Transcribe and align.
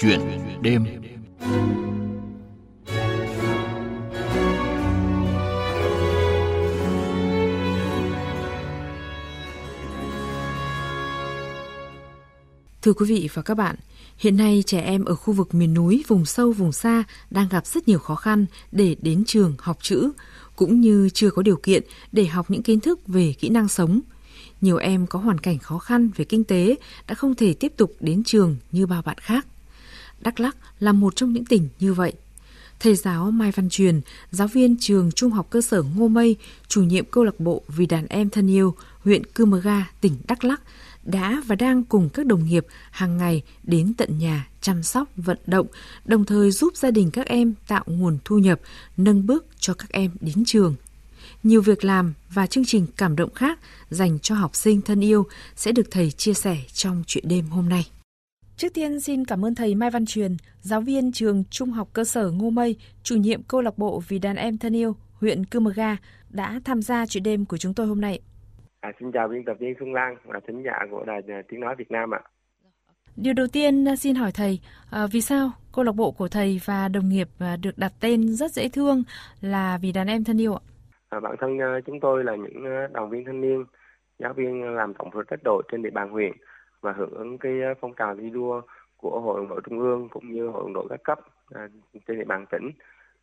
Chuyện 0.00 0.20
đêm 0.62 0.84
Thưa 12.82 12.92
quý 12.92 13.06
vị 13.06 13.28
và 13.34 13.42
các 13.42 13.54
bạn, 13.54 13.76
hiện 14.18 14.36
nay 14.36 14.62
trẻ 14.66 14.80
em 14.80 15.04
ở 15.04 15.14
khu 15.14 15.34
vực 15.34 15.54
miền 15.54 15.74
núi, 15.74 16.04
vùng 16.08 16.24
sâu, 16.24 16.52
vùng 16.52 16.72
xa 16.72 17.04
đang 17.30 17.48
gặp 17.48 17.66
rất 17.66 17.88
nhiều 17.88 17.98
khó 17.98 18.14
khăn 18.14 18.46
để 18.72 18.96
đến 19.02 19.24
trường 19.26 19.54
học 19.58 19.78
chữ, 19.82 20.10
cũng 20.56 20.80
như 20.80 21.08
chưa 21.14 21.30
có 21.30 21.42
điều 21.42 21.56
kiện 21.56 21.82
để 22.12 22.26
học 22.26 22.50
những 22.50 22.62
kiến 22.62 22.80
thức 22.80 23.00
về 23.06 23.34
kỹ 23.38 23.48
năng 23.48 23.68
sống. 23.68 24.00
Nhiều 24.60 24.76
em 24.76 25.06
có 25.06 25.18
hoàn 25.18 25.38
cảnh 25.38 25.58
khó 25.58 25.78
khăn 25.78 26.10
về 26.16 26.24
kinh 26.24 26.44
tế 26.44 26.74
đã 27.08 27.14
không 27.14 27.34
thể 27.34 27.54
tiếp 27.54 27.72
tục 27.76 27.92
đến 28.00 28.22
trường 28.24 28.56
như 28.72 28.86
bao 28.86 29.02
bạn 29.02 29.18
khác. 29.20 29.46
Đắk 30.20 30.40
Lắk 30.40 30.56
là 30.80 30.92
một 30.92 31.16
trong 31.16 31.32
những 31.32 31.44
tỉnh 31.44 31.68
như 31.80 31.94
vậy. 31.94 32.12
Thầy 32.80 32.94
giáo 32.94 33.30
Mai 33.30 33.52
Văn 33.52 33.68
Truyền, 33.68 34.00
giáo 34.30 34.48
viên 34.48 34.76
trường 34.80 35.12
Trung 35.12 35.32
học 35.32 35.46
cơ 35.50 35.60
sở 35.60 35.82
Ngô 35.82 36.08
Mây, 36.08 36.36
chủ 36.68 36.82
nhiệm 36.82 37.04
câu 37.04 37.24
lạc 37.24 37.40
bộ 37.40 37.62
Vì 37.68 37.86
đàn 37.86 38.06
em 38.06 38.30
thân 38.30 38.50
yêu, 38.50 38.74
huyện 39.00 39.26
Cư 39.26 39.44
Mơ 39.44 39.60
Ga, 39.60 39.86
tỉnh 40.00 40.16
Đắk 40.28 40.44
Lắk, 40.44 40.60
đã 41.04 41.42
và 41.46 41.54
đang 41.54 41.84
cùng 41.84 42.08
các 42.08 42.26
đồng 42.26 42.46
nghiệp 42.46 42.66
hàng 42.90 43.16
ngày 43.16 43.42
đến 43.62 43.94
tận 43.94 44.18
nhà 44.18 44.48
chăm 44.60 44.82
sóc, 44.82 45.08
vận 45.16 45.38
động, 45.46 45.66
đồng 46.04 46.24
thời 46.24 46.50
giúp 46.50 46.76
gia 46.76 46.90
đình 46.90 47.10
các 47.10 47.26
em 47.26 47.54
tạo 47.68 47.84
nguồn 47.86 48.18
thu 48.24 48.38
nhập, 48.38 48.60
nâng 48.96 49.26
bước 49.26 49.46
cho 49.58 49.74
các 49.74 49.90
em 49.90 50.10
đến 50.20 50.44
trường. 50.46 50.74
Nhiều 51.42 51.62
việc 51.62 51.84
làm 51.84 52.14
và 52.30 52.46
chương 52.46 52.64
trình 52.64 52.86
cảm 52.96 53.16
động 53.16 53.34
khác 53.34 53.58
dành 53.90 54.18
cho 54.18 54.34
học 54.34 54.56
sinh 54.56 54.80
thân 54.80 55.04
yêu 55.04 55.26
sẽ 55.56 55.72
được 55.72 55.90
thầy 55.90 56.10
chia 56.10 56.34
sẻ 56.34 56.56
trong 56.72 57.04
chuyện 57.06 57.28
đêm 57.28 57.46
hôm 57.46 57.68
nay. 57.68 57.86
Trước 58.58 58.68
tiên 58.74 59.00
xin 59.00 59.24
cảm 59.24 59.44
ơn 59.44 59.54
thầy 59.54 59.74
Mai 59.74 59.90
Văn 59.90 60.06
Truyền, 60.06 60.36
giáo 60.60 60.80
viên 60.80 61.12
trường 61.12 61.44
Trung 61.50 61.70
học 61.70 61.88
cơ 61.92 62.04
sở 62.04 62.30
Ngô 62.30 62.50
Mây, 62.50 62.76
chủ 63.02 63.16
nhiệm 63.16 63.40
câu 63.48 63.60
lạc 63.60 63.78
bộ 63.78 64.00
vì 64.08 64.18
đàn 64.18 64.36
em 64.36 64.58
thân 64.58 64.76
yêu, 64.76 64.94
huyện 65.20 65.44
Cư 65.44 65.60
Mơ 65.60 65.72
Ga 65.76 65.96
đã 66.30 66.60
tham 66.64 66.82
gia 66.82 67.06
chuyện 67.06 67.22
đêm 67.24 67.44
của 67.44 67.56
chúng 67.56 67.74
tôi 67.74 67.86
hôm 67.86 68.00
nay. 68.00 68.20
À, 68.80 68.92
xin 69.00 69.12
chào 69.12 69.28
biên 69.28 69.44
tập 69.44 69.56
viên 69.60 69.74
Xuân 69.78 69.92
Lan 69.92 70.16
và 70.24 70.40
thính 70.46 70.62
giả 70.64 70.78
của 70.90 71.04
Đài 71.04 71.20
Tiếng 71.48 71.60
Nói 71.60 71.74
Việt 71.78 71.90
Nam 71.90 72.14
ạ. 72.14 72.20
Điều 73.16 73.34
đầu 73.34 73.46
tiên 73.52 73.96
xin 73.96 74.14
hỏi 74.14 74.30
thầy, 74.34 74.60
à, 74.90 75.06
vì 75.12 75.20
sao 75.20 75.50
câu 75.72 75.84
lạc 75.84 75.92
bộ 75.92 76.10
của 76.10 76.28
thầy 76.28 76.60
và 76.64 76.88
đồng 76.88 77.08
nghiệp 77.08 77.28
à, 77.38 77.56
được 77.62 77.78
đặt 77.78 77.92
tên 78.00 78.28
rất 78.28 78.50
dễ 78.52 78.68
thương 78.68 79.02
là 79.40 79.78
vì 79.82 79.92
đàn 79.92 80.06
em 80.06 80.24
thân 80.24 80.40
yêu 80.40 80.54
ạ? 80.54 80.62
À, 81.08 81.20
bản 81.20 81.36
thân 81.40 81.56
uh, 81.56 81.84
chúng 81.86 82.00
tôi 82.00 82.24
là 82.24 82.36
những 82.36 82.64
đoàn 82.92 83.10
viên 83.10 83.24
thanh 83.24 83.40
niên, 83.40 83.64
giáo 84.18 84.32
viên 84.32 84.62
làm 84.62 84.94
tổng 84.98 85.10
phụ 85.12 85.22
trách 85.30 85.40
đội 85.44 85.62
trên 85.72 85.82
địa 85.82 85.90
bàn 85.90 86.10
huyện 86.10 86.32
và 86.80 86.92
hưởng 86.92 87.10
ứng 87.10 87.38
cái 87.38 87.62
ờ, 87.62 87.74
phong 87.80 87.94
trào 87.94 88.16
thi 88.16 88.30
đua 88.30 88.62
của 88.96 89.20
hội 89.20 89.40
đồng 89.40 89.48
đội 89.48 89.60
trung 89.64 89.78
ương 89.78 90.08
cũng 90.08 90.32
như 90.32 90.48
hội 90.48 90.62
đồng 90.64 90.72
đội 90.72 90.86
các 90.90 91.00
cấp 91.04 91.20
à, 91.50 91.68
trên 92.06 92.18
địa 92.18 92.24
bàn 92.24 92.46
tỉnh. 92.50 92.70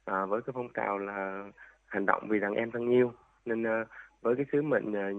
À, 0.05 0.25
với 0.25 0.41
cái 0.41 0.53
phong 0.53 0.69
trào 0.73 0.97
là 0.97 1.45
hành 1.85 2.05
động 2.05 2.27
vì 2.29 2.39
đàn 2.39 2.53
em 2.53 2.71
thân 2.71 2.89
yêu. 2.89 3.11
Nên 3.45 3.63
à, 3.63 3.85
với 4.21 4.35
cái 4.35 4.45
sứ 4.51 4.61
mệnh 4.61 4.95
à, 4.95 5.09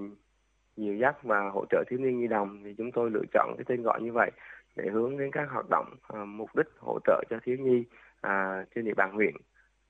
nhiều 0.76 0.94
dắt 0.94 1.22
và 1.22 1.50
hỗ 1.50 1.64
trợ 1.70 1.84
thiếu 1.88 1.98
niên 1.98 2.20
nhi 2.20 2.26
đồng 2.26 2.60
thì 2.64 2.74
chúng 2.78 2.92
tôi 2.92 3.10
lựa 3.10 3.24
chọn 3.32 3.54
cái 3.56 3.64
tên 3.68 3.82
gọi 3.82 4.02
như 4.02 4.12
vậy 4.12 4.30
để 4.76 4.90
hướng 4.92 5.18
đến 5.18 5.30
các 5.32 5.48
hoạt 5.50 5.66
động 5.70 5.86
à, 6.08 6.24
mục 6.24 6.56
đích 6.56 6.66
hỗ 6.78 6.98
trợ 7.04 7.22
cho 7.30 7.36
thiếu 7.44 7.56
nhi 7.56 7.84
à, 8.20 8.64
trên 8.74 8.84
địa 8.84 8.94
bàn 8.94 9.12
huyện. 9.12 9.34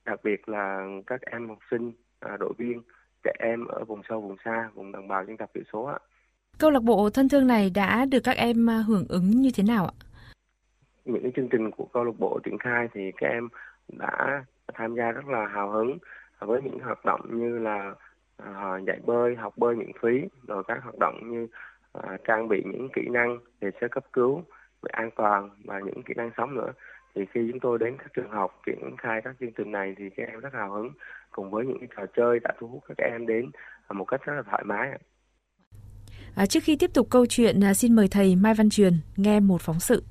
Đặc 0.05 0.21
biệt 0.23 0.49
là 0.49 0.87
các 1.07 1.21
em 1.21 1.49
học 1.49 1.59
sinh 1.71 1.93
à, 2.21 2.37
đội 2.41 2.53
viên 2.59 2.83
trẻ 3.25 3.33
em 3.39 3.65
ở 3.65 3.85
vùng 3.85 4.03
sâu 4.09 4.21
vùng 4.21 4.37
xa 4.45 4.71
vùng 4.75 4.93
đồng 4.93 5.09
bào 5.09 5.25
dân 5.25 5.37
tộc 5.37 5.51
thiểu 5.55 5.65
số 5.73 5.85
ạ. 5.85 5.99
Câu 6.59 6.71
lạc 6.71 6.83
bộ 6.83 7.11
thân 7.11 7.29
thương 7.29 7.47
này 7.47 7.71
đã 7.75 8.05
được 8.05 8.21
các 8.25 8.37
em 8.37 8.71
à, 8.71 8.85
hưởng 8.87 9.07
ứng 9.09 9.31
như 9.31 9.51
thế 9.55 9.63
nào 9.63 9.85
ạ? 9.87 9.95
Những 11.05 11.23
cái 11.23 11.33
chương 11.37 11.49
trình 11.49 11.71
của 11.71 11.85
câu 11.93 12.05
lạc 12.05 12.19
bộ 12.19 12.41
triển 12.45 12.59
khai 12.59 12.89
thì 12.95 13.13
các 13.17 13.29
em 13.29 13.49
đã 13.89 14.45
tham 14.75 14.95
gia 14.95 15.13
rất 15.13 15.27
là 15.29 15.47
hào 15.47 15.71
hứng 15.71 15.99
với 16.39 16.63
những 16.63 16.79
hoạt 16.79 17.05
động 17.05 17.21
như 17.31 17.59
là 17.59 17.95
à, 18.37 18.79
dạy 18.87 18.99
bơi 19.07 19.37
học 19.37 19.53
bơi 19.57 19.77
miễn 19.77 19.93
phí 20.03 20.29
rồi 20.47 20.63
các 20.69 20.79
hoạt 20.83 20.99
động 20.99 21.31
như 21.31 21.47
à, 21.93 22.17
trang 22.25 22.49
bị 22.49 22.63
những 22.67 22.89
kỹ 22.95 23.03
năng 23.11 23.39
về 23.61 23.71
sơ 23.81 23.89
cấp 23.91 24.05
cứu 24.13 24.43
về 24.83 24.91
an 24.93 25.11
toàn 25.17 25.51
và 25.65 25.81
những 25.81 26.03
kỹ 26.03 26.15
năng 26.17 26.31
sống 26.37 26.55
nữa 26.55 26.73
thì 27.15 27.23
khi 27.33 27.49
chúng 27.51 27.61
tôi 27.61 27.79
đến 27.79 27.97
các 27.99 28.07
trường 28.17 28.31
học 28.31 28.61
triển 28.67 28.97
khai 28.99 29.21
các 29.25 29.37
chương 29.41 29.53
trình 29.53 29.73
này 29.73 29.95
thì 29.99 30.11
các 30.17 30.29
em 30.29 30.41
rất 30.41 30.53
hào 30.53 30.71
hứng 30.71 30.91
cùng 31.31 31.51
với 31.51 31.67
những 31.67 31.87
trò 31.97 32.07
chơi 32.17 32.39
đã 32.39 32.53
thu 32.59 32.69
hút 32.69 32.85
các 32.89 32.99
em 32.99 33.27
đến 33.27 33.51
một 33.91 34.05
cách 34.05 34.21
rất 34.25 34.35
là 34.35 34.43
thoải 34.43 34.65
mái. 34.65 34.99
À, 36.37 36.47
trước 36.47 36.65
khi 36.65 36.77
tiếp 36.77 36.91
tục 36.95 37.11
câu 37.11 37.27
chuyện, 37.27 37.65
à, 37.65 37.75
xin 37.75 37.95
mời 37.95 38.09
thầy 38.09 38.37
Mai 38.37 38.55
Văn 38.55 38.71
Truyền 38.71 38.99
nghe 39.17 39.41
một 39.41 39.63
phóng 39.63 39.81
sự. 39.81 40.05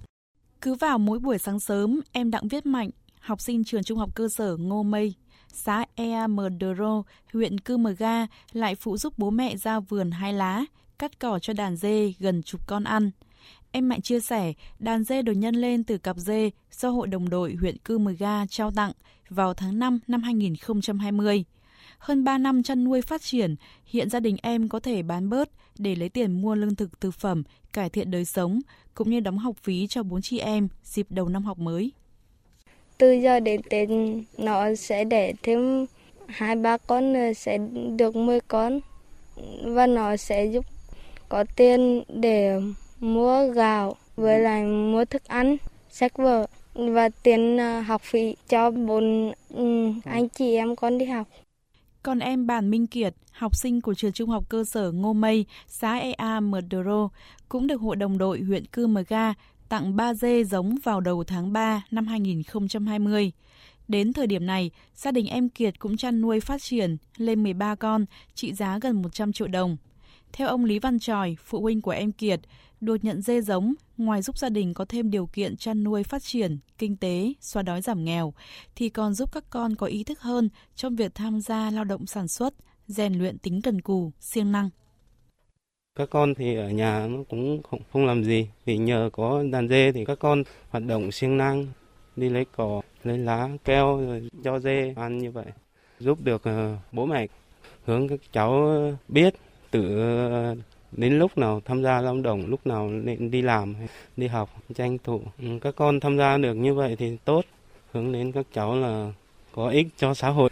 Cứ 0.62 0.74
vào 0.74 0.97
mỗi 0.97 1.19
buổi 1.19 1.38
sáng 1.38 1.59
sớm, 1.59 2.02
em 2.12 2.31
Đặng 2.31 2.47
Viết 2.47 2.66
Mạnh, 2.66 2.90
học 3.19 3.41
sinh 3.41 3.63
trường 3.63 3.84
trung 3.84 3.97
học 3.97 4.09
cơ 4.16 4.28
sở 4.30 4.58
Ngô 4.59 4.84
Mây, 4.84 5.13
xã 5.53 5.86
Ea 5.96 6.28
Mờ 6.28 6.50
huyện 7.34 7.59
Cư 7.59 7.78
Mờ 7.78 7.91
Ga 7.91 8.28
lại 8.52 8.75
phụ 8.75 8.97
giúp 8.97 9.13
bố 9.18 9.30
mẹ 9.30 9.58
ra 9.58 9.80
vườn 9.80 10.12
hai 10.12 10.34
lá, 10.34 10.66
cắt 11.00 11.19
cỏ 11.19 11.40
cho 11.40 11.53
đàn 11.53 11.75
dê 11.75 12.13
gần 12.19 12.44
chục 12.44 12.68
con 12.68 12.84
ăn. 12.84 13.12
Em 13.72 13.90
Mạnh 13.90 14.02
chia 14.02 14.19
sẻ, 14.19 14.53
đàn 14.80 15.03
dê 15.03 15.22
được 15.22 15.34
nhân 15.34 15.56
lên 15.56 15.84
từ 15.84 15.97
cặp 15.97 16.18
dê 16.18 16.50
do 16.72 16.90
Hội 16.90 17.07
đồng 17.07 17.30
đội 17.30 17.56
huyện 17.56 17.78
Cư 17.78 17.97
Mờ 17.97 18.12
Ga 18.12 18.46
trao 18.46 18.72
tặng 18.72 18.92
vào 19.30 19.53
tháng 19.53 19.80
5 19.80 20.00
năm 20.07 20.24
2020. 20.24 21.44
Hơn 22.05 22.23
3 22.23 22.38
năm 22.38 22.63
chăn 22.63 22.83
nuôi 22.83 23.01
phát 23.01 23.21
triển, 23.21 23.55
hiện 23.85 24.09
gia 24.09 24.19
đình 24.19 24.38
em 24.41 24.69
có 24.69 24.79
thể 24.79 25.03
bán 25.03 25.29
bớt 25.29 25.49
để 25.77 25.95
lấy 25.95 26.09
tiền 26.09 26.41
mua 26.41 26.55
lương 26.55 26.75
thực 26.75 27.01
thực 27.01 27.13
phẩm, 27.16 27.43
cải 27.73 27.89
thiện 27.89 28.11
đời 28.11 28.25
sống, 28.25 28.59
cũng 28.93 29.09
như 29.09 29.19
đóng 29.19 29.38
học 29.38 29.55
phí 29.63 29.88
cho 29.88 30.03
bốn 30.03 30.21
chị 30.21 30.39
em 30.39 30.67
dịp 30.83 31.07
đầu 31.09 31.29
năm 31.29 31.44
học 31.44 31.59
mới 31.59 31.91
từ 32.97 33.11
giờ 33.11 33.39
đến 33.39 33.61
Tết 33.69 33.89
nó 34.38 34.75
sẽ 34.75 35.03
để 35.03 35.33
thêm 35.44 35.85
hai 36.27 36.55
ba 36.55 36.77
con 36.77 37.13
nữa 37.13 37.33
sẽ 37.33 37.57
được 37.97 38.15
10 38.15 38.39
con 38.39 38.79
và 39.63 39.88
nó 39.88 40.17
sẽ 40.17 40.45
giúp 40.45 40.65
có 41.29 41.44
tiền 41.55 42.03
để 42.07 42.59
mua 42.99 43.47
gạo 43.47 43.95
với 44.15 44.39
lại 44.39 44.63
mua 44.63 45.05
thức 45.05 45.23
ăn 45.27 45.57
sách 45.89 46.17
vở 46.17 46.47
và 46.73 47.09
tiền 47.23 47.57
ờ, 47.57 47.79
học 47.79 48.01
phí 48.01 48.35
cho 48.49 48.71
bốn 48.71 49.31
ừ, 49.53 49.91
anh 50.03 50.29
chị 50.29 50.55
em 50.55 50.75
con 50.75 50.97
đi 50.97 51.05
học. 51.05 51.27
Còn 52.05 52.19
em 52.19 52.47
Bản 52.47 52.69
Minh 52.69 52.88
Kiệt, 52.88 53.16
học 53.31 53.55
sinh 53.55 53.81
của 53.81 53.93
trường 53.93 54.11
trung 54.11 54.29
học 54.29 54.49
cơ 54.49 54.63
sở 54.63 54.91
Ngô 54.91 55.13
Mây, 55.13 55.45
xã 55.67 55.97
Ea 55.97 56.39
Mờ 56.39 56.61
cũng 57.49 57.67
được 57.67 57.81
hội 57.81 57.95
đồng 57.95 58.17
đội 58.17 58.41
huyện 58.41 58.66
Cư 58.66 58.88
Mờ 58.88 59.03
Ga 59.07 59.33
tặng 59.69 59.95
3 59.95 60.13
dê 60.13 60.44
giống 60.44 60.75
vào 60.83 61.01
đầu 61.01 61.23
tháng 61.23 61.53
3 61.53 61.83
năm 61.91 62.07
2020. 62.07 63.31
Đến 63.88 64.13
thời 64.13 64.27
điểm 64.27 64.45
này, 64.45 64.71
gia 64.95 65.11
đình 65.11 65.27
em 65.27 65.49
Kiệt 65.49 65.79
cũng 65.79 65.97
chăn 65.97 66.21
nuôi 66.21 66.39
phát 66.39 66.61
triển 66.61 66.97
lên 67.17 67.44
13 67.44 67.75
con, 67.75 68.05
trị 68.35 68.53
giá 68.53 68.79
gần 68.81 69.01
100 69.01 69.33
triệu 69.33 69.47
đồng. 69.47 69.77
Theo 70.33 70.47
ông 70.47 70.65
Lý 70.65 70.79
Văn 70.79 70.99
Tròi, 70.99 71.35
phụ 71.45 71.61
huynh 71.61 71.81
của 71.81 71.91
em 71.91 72.11
Kiệt, 72.11 72.39
được 72.81 73.03
nhận 73.03 73.22
dê 73.22 73.41
giống, 73.41 73.74
ngoài 73.97 74.22
giúp 74.22 74.38
gia 74.38 74.50
đình 74.50 74.74
có 74.74 74.86
thêm 74.86 75.12
điều 75.12 75.25
kiện 75.25 75.58
chăn 75.58 75.84
nuôi 75.84 76.03
phát 76.03 76.24
triển, 76.24 76.58
kinh 76.78 76.97
tế, 76.97 77.34
xóa 77.41 77.63
đói 77.63 77.81
giảm 77.81 78.06
nghèo, 78.06 78.34
thì 78.75 78.90
còn 78.90 79.13
giúp 79.13 79.30
các 79.31 79.44
con 79.50 79.75
có 79.75 79.88
ý 79.88 80.03
thức 80.03 80.19
hơn 80.19 80.50
trong 80.75 80.96
việc 80.96 81.16
tham 81.16 81.41
gia 81.41 81.72
lao 81.72 81.84
động 81.84 82.06
sản 82.06 82.28
xuất, 82.28 82.53
rèn 82.88 83.13
luyện 83.13 83.38
tính 83.38 83.62
cần 83.62 83.81
cù, 83.81 84.12
siêng 84.19 84.52
năng. 84.52 84.69
Các 85.96 86.09
con 86.09 86.36
thì 86.36 86.56
ở 86.56 86.69
nhà 86.69 87.08
nó 87.08 87.24
cũng 87.30 87.63
không, 87.63 87.80
không 87.91 88.06
làm 88.06 88.24
gì, 88.24 88.47
vì 88.66 88.78
nhờ 88.78 89.09
có 89.13 89.44
đàn 89.52 89.69
dê 89.69 89.92
thì 89.92 90.06
các 90.06 90.19
con 90.19 90.44
hoạt 90.69 90.84
động 90.88 91.12
siêng 91.12 91.38
năng, 91.38 91.68
đi 92.16 92.30
lấy 92.30 92.46
cỏ, 92.56 92.81
lấy 93.03 93.18
lá, 93.18 93.50
keo 93.63 93.97
rồi 93.97 94.30
cho 94.44 94.59
dê 94.59 94.94
ăn 94.96 95.18
như 95.18 95.31
vậy, 95.31 95.46
giúp 96.00 96.22
được 96.24 96.44
ờ, 96.44 96.78
bố 96.92 97.06
mẹ 97.06 97.28
hướng 97.86 98.07
các 98.07 98.19
cháu 98.31 98.69
biết 99.07 99.34
tự 99.72 100.00
đến 100.97 101.19
lúc 101.19 101.38
nào 101.38 101.61
tham 101.66 101.83
gia 101.83 102.01
lao 102.01 102.22
động, 102.22 102.45
lúc 102.47 102.67
nào 102.67 102.89
nên 102.89 103.31
đi 103.31 103.41
làm, 103.41 103.75
đi 104.17 104.28
học, 104.28 104.50
tranh 104.75 104.97
thủ. 105.03 105.22
Ừ, 105.39 105.45
các 105.61 105.75
con 105.75 106.00
tham 106.00 106.17
gia 106.17 106.38
được 106.38 106.53
như 106.53 106.73
vậy 106.73 106.95
thì 107.00 107.17
tốt, 107.25 107.45
hướng 107.92 108.12
đến 108.12 108.31
các 108.31 108.45
cháu 108.53 108.75
là 108.75 109.12
có 109.56 109.69
ích 109.69 109.88
cho 109.97 110.13
xã 110.13 110.30
hội. 110.30 110.50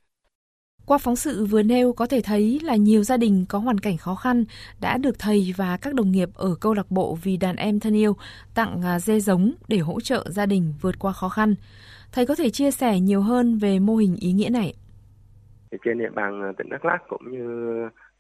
Qua 0.86 0.98
phóng 0.98 1.16
sự 1.16 1.45
vừa 1.45 1.63
nêu 1.63 1.94
có 1.94 2.06
thể 2.06 2.22
thấy 2.22 2.60
là 2.63 2.75
nhiều 2.75 3.04
gia 3.04 3.18
đình 3.18 3.45
có 3.50 3.60
hoàn 3.60 3.80
cảnh 3.80 3.98
khó 3.98 4.16
khăn 4.16 4.45
đã 4.81 4.98
được 4.98 5.19
thầy 5.19 5.54
và 5.57 5.78
các 5.78 5.94
đồng 5.94 6.12
nghiệp 6.12 6.30
ở 6.36 6.56
câu 6.56 6.74
lạc 6.74 6.92
bộ 6.92 7.18
vì 7.24 7.38
đàn 7.38 7.56
em 7.56 7.80
thân 7.80 7.95
yêu 7.95 8.16
tặng 8.56 8.81
à, 8.81 9.00
dê 9.00 9.19
giống 9.19 9.54
để 9.68 9.78
hỗ 9.78 10.01
trợ 10.01 10.25
gia 10.30 10.45
đình 10.45 10.74
vượt 10.81 11.00
qua 11.00 11.12
khó 11.12 11.30
khăn. 11.30 11.56
Thầy 12.12 12.25
có 12.25 12.36
thể 12.36 12.50
chia 12.50 12.72
sẻ 12.72 13.00
nhiều 13.00 13.22
hơn 13.22 13.57
về 13.57 13.80
mô 13.80 13.95
hình 13.95 14.16
ý 14.19 14.31
nghĩa 14.34 14.50
này. 14.50 14.74
Trên 15.86 16.00
địa 16.00 16.10
bàn 16.16 16.42
à, 16.42 16.51
tỉnh 16.57 16.69
Đắk 16.69 16.86
Lắk 16.86 17.01
cũng 17.07 17.31
như 17.31 17.74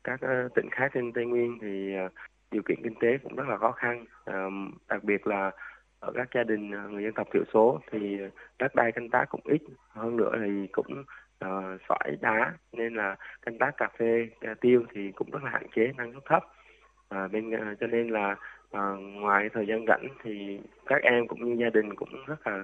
các 0.03 0.21
ờ, 0.21 0.49
tỉnh 0.55 0.69
khác 0.71 0.91
trên 0.93 1.11
Tây 1.13 1.25
Nguyên 1.25 1.57
thì 1.61 1.95
ờ, 1.95 2.09
điều 2.51 2.61
kiện 2.61 2.83
kinh 2.83 2.95
tế 2.99 3.17
cũng 3.23 3.35
rất 3.35 3.47
là 3.47 3.57
khó 3.57 3.71
khăn, 3.71 4.05
đặc 4.87 5.03
biệt 5.03 5.27
là 5.27 5.51
ở 5.99 6.11
các 6.15 6.29
gia 6.35 6.43
đình 6.43 6.71
ờ, 6.71 6.89
người 6.89 7.03
dân 7.03 7.13
tộc 7.13 7.27
thiểu 7.33 7.43
số 7.53 7.79
thì 7.91 8.17
đất 8.59 8.75
đai 8.75 8.91
canh 8.91 9.09
tác 9.09 9.25
cũng 9.29 9.41
ít 9.43 9.61
hơn 9.89 10.17
nữa 10.17 10.31
thì 10.45 10.67
cũng 10.71 11.03
uh, 11.45 11.81
sỏi 11.89 12.17
đá 12.21 12.53
nên 12.71 12.93
là 12.93 13.15
canh 13.41 13.57
tác 13.57 13.77
cà 13.77 13.89
phê 13.99 14.29
tiêu 14.61 14.83
thì 14.93 15.11
cũng 15.11 15.31
rất 15.31 15.43
là 15.43 15.49
hạn 15.49 15.67
chế 15.75 15.91
năng 15.97 16.13
suất 16.13 16.23
thấp. 16.25 16.43
À, 17.09 17.27
bên 17.27 17.49
uh, 17.49 17.79
cho 17.79 17.87
nên 17.87 18.09
là 18.09 18.35
À, 18.73 18.81
ngoài 18.97 19.49
thời 19.53 19.67
gian 19.67 19.85
rảnh 19.87 20.07
thì 20.23 20.59
các 20.85 21.01
em 21.01 21.27
cũng 21.27 21.45
như 21.45 21.63
gia 21.63 21.69
đình 21.69 21.95
cũng 21.95 22.09
rất 22.27 22.47
là 22.47 22.63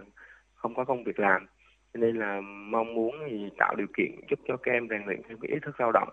không 0.56 0.76
có 0.76 0.84
công 0.84 1.04
việc 1.04 1.20
làm. 1.20 1.46
Cho 1.94 2.00
nên 2.00 2.16
là 2.16 2.42
mong 2.42 2.94
muốn 2.94 3.16
thì 3.30 3.50
tạo 3.58 3.76
điều 3.76 3.88
kiện 3.98 4.12
giúp 4.30 4.40
cho 4.48 4.58
các 4.58 4.72
em 4.72 4.88
rèn 4.90 5.06
luyện 5.06 5.22
thêm 5.30 5.38
cái 5.42 5.52
ý 5.52 5.60
thức 5.62 5.80
lao 5.80 5.92
động 5.92 6.10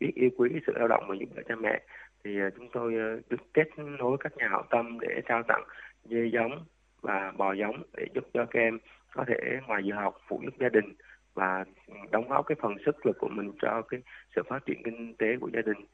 biết 0.00 0.12
yêu 0.14 0.30
quý 0.36 0.50
sự 0.66 0.72
lao 0.76 0.88
động 0.88 1.04
và 1.08 1.14
giúp 1.20 1.28
đỡ 1.34 1.42
cha 1.48 1.54
mẹ. 1.54 1.80
Thì 2.24 2.40
ờ, 2.40 2.50
chúng 2.56 2.68
tôi 2.72 2.94
ờ, 2.94 3.20
được 3.30 3.54
kết 3.54 3.68
nối 3.78 4.16
các 4.20 4.36
nhà 4.36 4.48
hảo 4.48 4.64
tâm 4.70 4.98
để 5.00 5.20
trao 5.28 5.42
tặng 5.42 5.64
dê 6.04 6.30
giống 6.32 6.64
và 7.02 7.32
bò 7.36 7.52
giống 7.52 7.82
để 7.96 8.06
giúp 8.14 8.24
cho 8.34 8.44
các 8.44 8.60
em 8.60 8.78
có 9.14 9.24
thể 9.26 9.58
ngoài 9.66 9.82
giờ 9.84 9.94
học 9.96 10.18
phụ 10.28 10.40
giúp 10.44 10.54
gia 10.60 10.68
đình 10.68 10.94
và 11.34 11.64
đóng 12.10 12.28
góp 12.28 12.46
cái 12.46 12.56
phần 12.60 12.74
sức 12.86 13.06
lực 13.06 13.18
của 13.18 13.28
mình 13.28 13.52
cho 13.62 13.82
cái 13.82 14.00
sự 14.36 14.42
phát 14.48 14.66
triển 14.66 14.82
kinh 14.84 15.14
tế 15.14 15.36
của 15.40 15.50
gia 15.52 15.62
đình. 15.62 15.84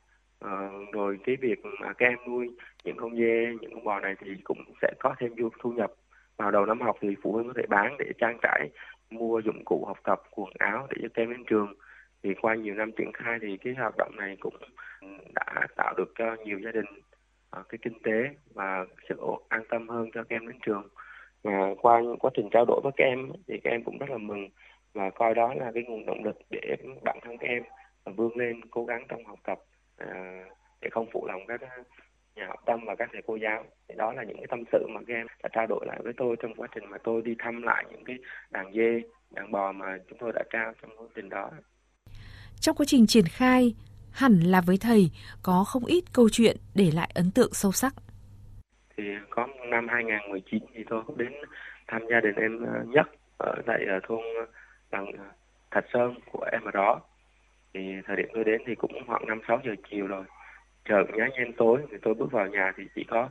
À, 0.41 0.69
rồi 0.93 1.19
cái 1.25 1.37
việc 1.41 1.59
mà 1.81 1.93
các 1.93 2.07
em 2.07 2.19
nuôi 2.29 2.49
những 2.85 2.97
con 2.97 3.17
dê 3.17 3.47
những 3.61 3.75
con 3.75 3.85
bò 3.85 4.01
này 4.01 4.15
thì 4.21 4.31
cũng 4.45 4.59
sẽ 4.83 4.93
có 4.99 5.15
thêm 5.19 5.33
thu 5.61 5.73
nhập. 5.73 5.93
Vào 6.37 6.51
đầu 6.51 6.67
năm 6.67 6.81
học 6.81 6.97
thì 7.01 7.09
phụ 7.23 7.33
huynh 7.33 7.47
có 7.47 7.53
thể 7.57 7.63
bán 7.69 7.97
để 7.99 8.07
trang 8.19 8.39
trải 8.43 8.71
mua 9.11 9.39
dụng 9.39 9.65
cụ 9.65 9.85
học 9.87 9.99
tập 10.05 10.23
quần 10.31 10.51
áo 10.59 10.87
để 10.91 10.97
cho 11.03 11.09
các 11.15 11.23
em 11.23 11.31
đến 11.31 11.45
trường 11.47 11.75
thì 12.27 12.35
qua 12.35 12.55
nhiều 12.55 12.75
năm 12.75 12.93
triển 12.93 13.13
khai 13.13 13.39
thì 13.43 13.57
cái 13.57 13.75
hoạt 13.75 13.97
động 13.97 14.17
này 14.17 14.37
cũng 14.41 14.55
đã 15.35 15.67
tạo 15.77 15.95
được 15.97 16.13
cho 16.19 16.37
nhiều 16.45 16.59
gia 16.59 16.71
đình 16.71 16.85
ờ, 17.51 17.63
cái 17.69 17.79
kinh 17.83 18.03
tế 18.03 18.31
và 18.55 18.87
sự 19.09 19.17
an 19.49 19.63
tâm 19.71 19.89
hơn 19.89 20.11
cho 20.15 20.25
các 20.25 20.37
em 20.37 20.49
đến 20.49 20.59
trường. 20.67 20.89
Và 21.43 21.75
qua 21.83 22.03
quá 22.21 22.31
trình 22.35 22.49
trao 22.53 22.65
đổi 22.69 22.81
với 22.85 22.93
các 22.97 23.05
em 23.05 23.33
thì 23.49 23.61
các 23.65 23.71
em 23.71 23.83
cũng 23.85 23.99
rất 23.99 24.11
là 24.11 24.19
mừng 24.19 24.49
và 24.95 25.11
coi 25.11 25.35
đó 25.35 25.55
là 25.55 25.71
cái 25.75 25.83
nguồn 25.83 26.07
động 26.07 26.25
lực 26.25 26.37
để 26.51 26.77
bản 27.03 27.19
thân 27.23 27.39
các 27.39 27.49
em 27.49 27.63
vươn 28.17 28.37
lên 28.37 28.61
cố 28.71 28.85
gắng 28.85 29.05
trong 29.09 29.25
học 29.25 29.39
tập 29.45 29.59
ờ, 29.97 30.07
để 30.81 30.89
không 30.91 31.07
phụ 31.13 31.27
lòng 31.27 31.47
các 31.47 31.61
nhà 32.37 32.47
học 32.47 32.61
tâm 32.67 32.81
và 32.87 32.95
các 32.95 33.09
thầy 33.13 33.23
cô 33.27 33.37
giáo. 33.37 33.65
Thì 33.89 33.95
đó 33.99 34.13
là 34.13 34.23
những 34.23 34.37
cái 34.37 34.47
tâm 34.49 34.65
sự 34.73 34.87
mà 34.89 35.01
các 35.07 35.15
em 35.15 35.27
đã 35.43 35.49
trao 35.53 35.67
đổi 35.67 35.87
lại 35.87 36.01
với 36.05 36.13
tôi 36.17 36.37
trong 36.43 36.55
quá 36.55 36.69
trình 36.75 36.85
mà 36.91 36.99
tôi 36.99 37.23
đi 37.23 37.35
thăm 37.39 37.63
lại 37.63 37.85
những 37.91 38.05
cái 38.05 38.17
đàn 38.51 38.73
dê 38.73 39.03
đàn 39.31 39.51
bò 39.53 39.73
mà 39.73 39.99
chúng 40.09 40.19
tôi 40.19 40.33
đã 40.35 40.43
trao 40.51 40.73
trong 40.83 40.91
quá 40.97 41.07
trình 41.15 41.29
đó 41.29 41.51
trong 42.61 42.77
quá 42.77 42.87
trình 42.89 43.07
triển 43.07 43.25
khai, 43.27 43.75
hẳn 44.13 44.41
là 44.41 44.61
với 44.61 44.79
thầy 44.79 45.11
có 45.43 45.65
không 45.65 45.85
ít 45.85 46.05
câu 46.13 46.29
chuyện 46.33 46.57
để 46.75 46.91
lại 46.91 47.11
ấn 47.15 47.31
tượng 47.31 47.53
sâu 47.53 47.73
sắc. 47.73 47.95
Thì 48.97 49.05
có 49.31 49.47
năm 49.71 49.89
2019 49.89 50.63
thì 50.75 50.85
tôi 50.89 51.03
cũng 51.07 51.19
đến 51.19 51.33
thăm 51.89 52.03
gia 52.11 52.21
đình 52.21 52.35
em 52.37 52.65
ờ, 52.65 52.85
nhất 52.87 53.07
ở 53.39 53.55
tại 53.67 53.81
ờ, 53.89 54.01
thôn 54.09 54.21
ờ, 54.37 54.47
đằng 54.91 55.07
Thạch 55.71 55.85
Sơn 55.93 56.15
của 56.33 56.47
em 56.53 56.63
ở 56.65 56.71
đó. 56.71 57.01
Thì 57.75 57.81
thời 58.07 58.17
điểm 58.17 58.29
tôi 58.35 58.45
đến 58.45 58.63
thì 58.67 58.75
cũng 58.75 58.93
khoảng 59.07 59.27
năm 59.27 59.41
sáu 59.49 59.61
giờ 59.65 59.71
chiều 59.91 60.07
rồi. 60.07 60.25
Trời 60.85 61.05
nhá 61.15 61.29
nhem 61.33 61.53
tối, 61.53 61.83
thì 61.91 61.97
tôi 62.03 62.15
bước 62.15 62.33
vào 62.33 62.47
nhà 62.47 62.73
thì 62.77 62.85
chỉ 62.95 63.05
có 63.09 63.29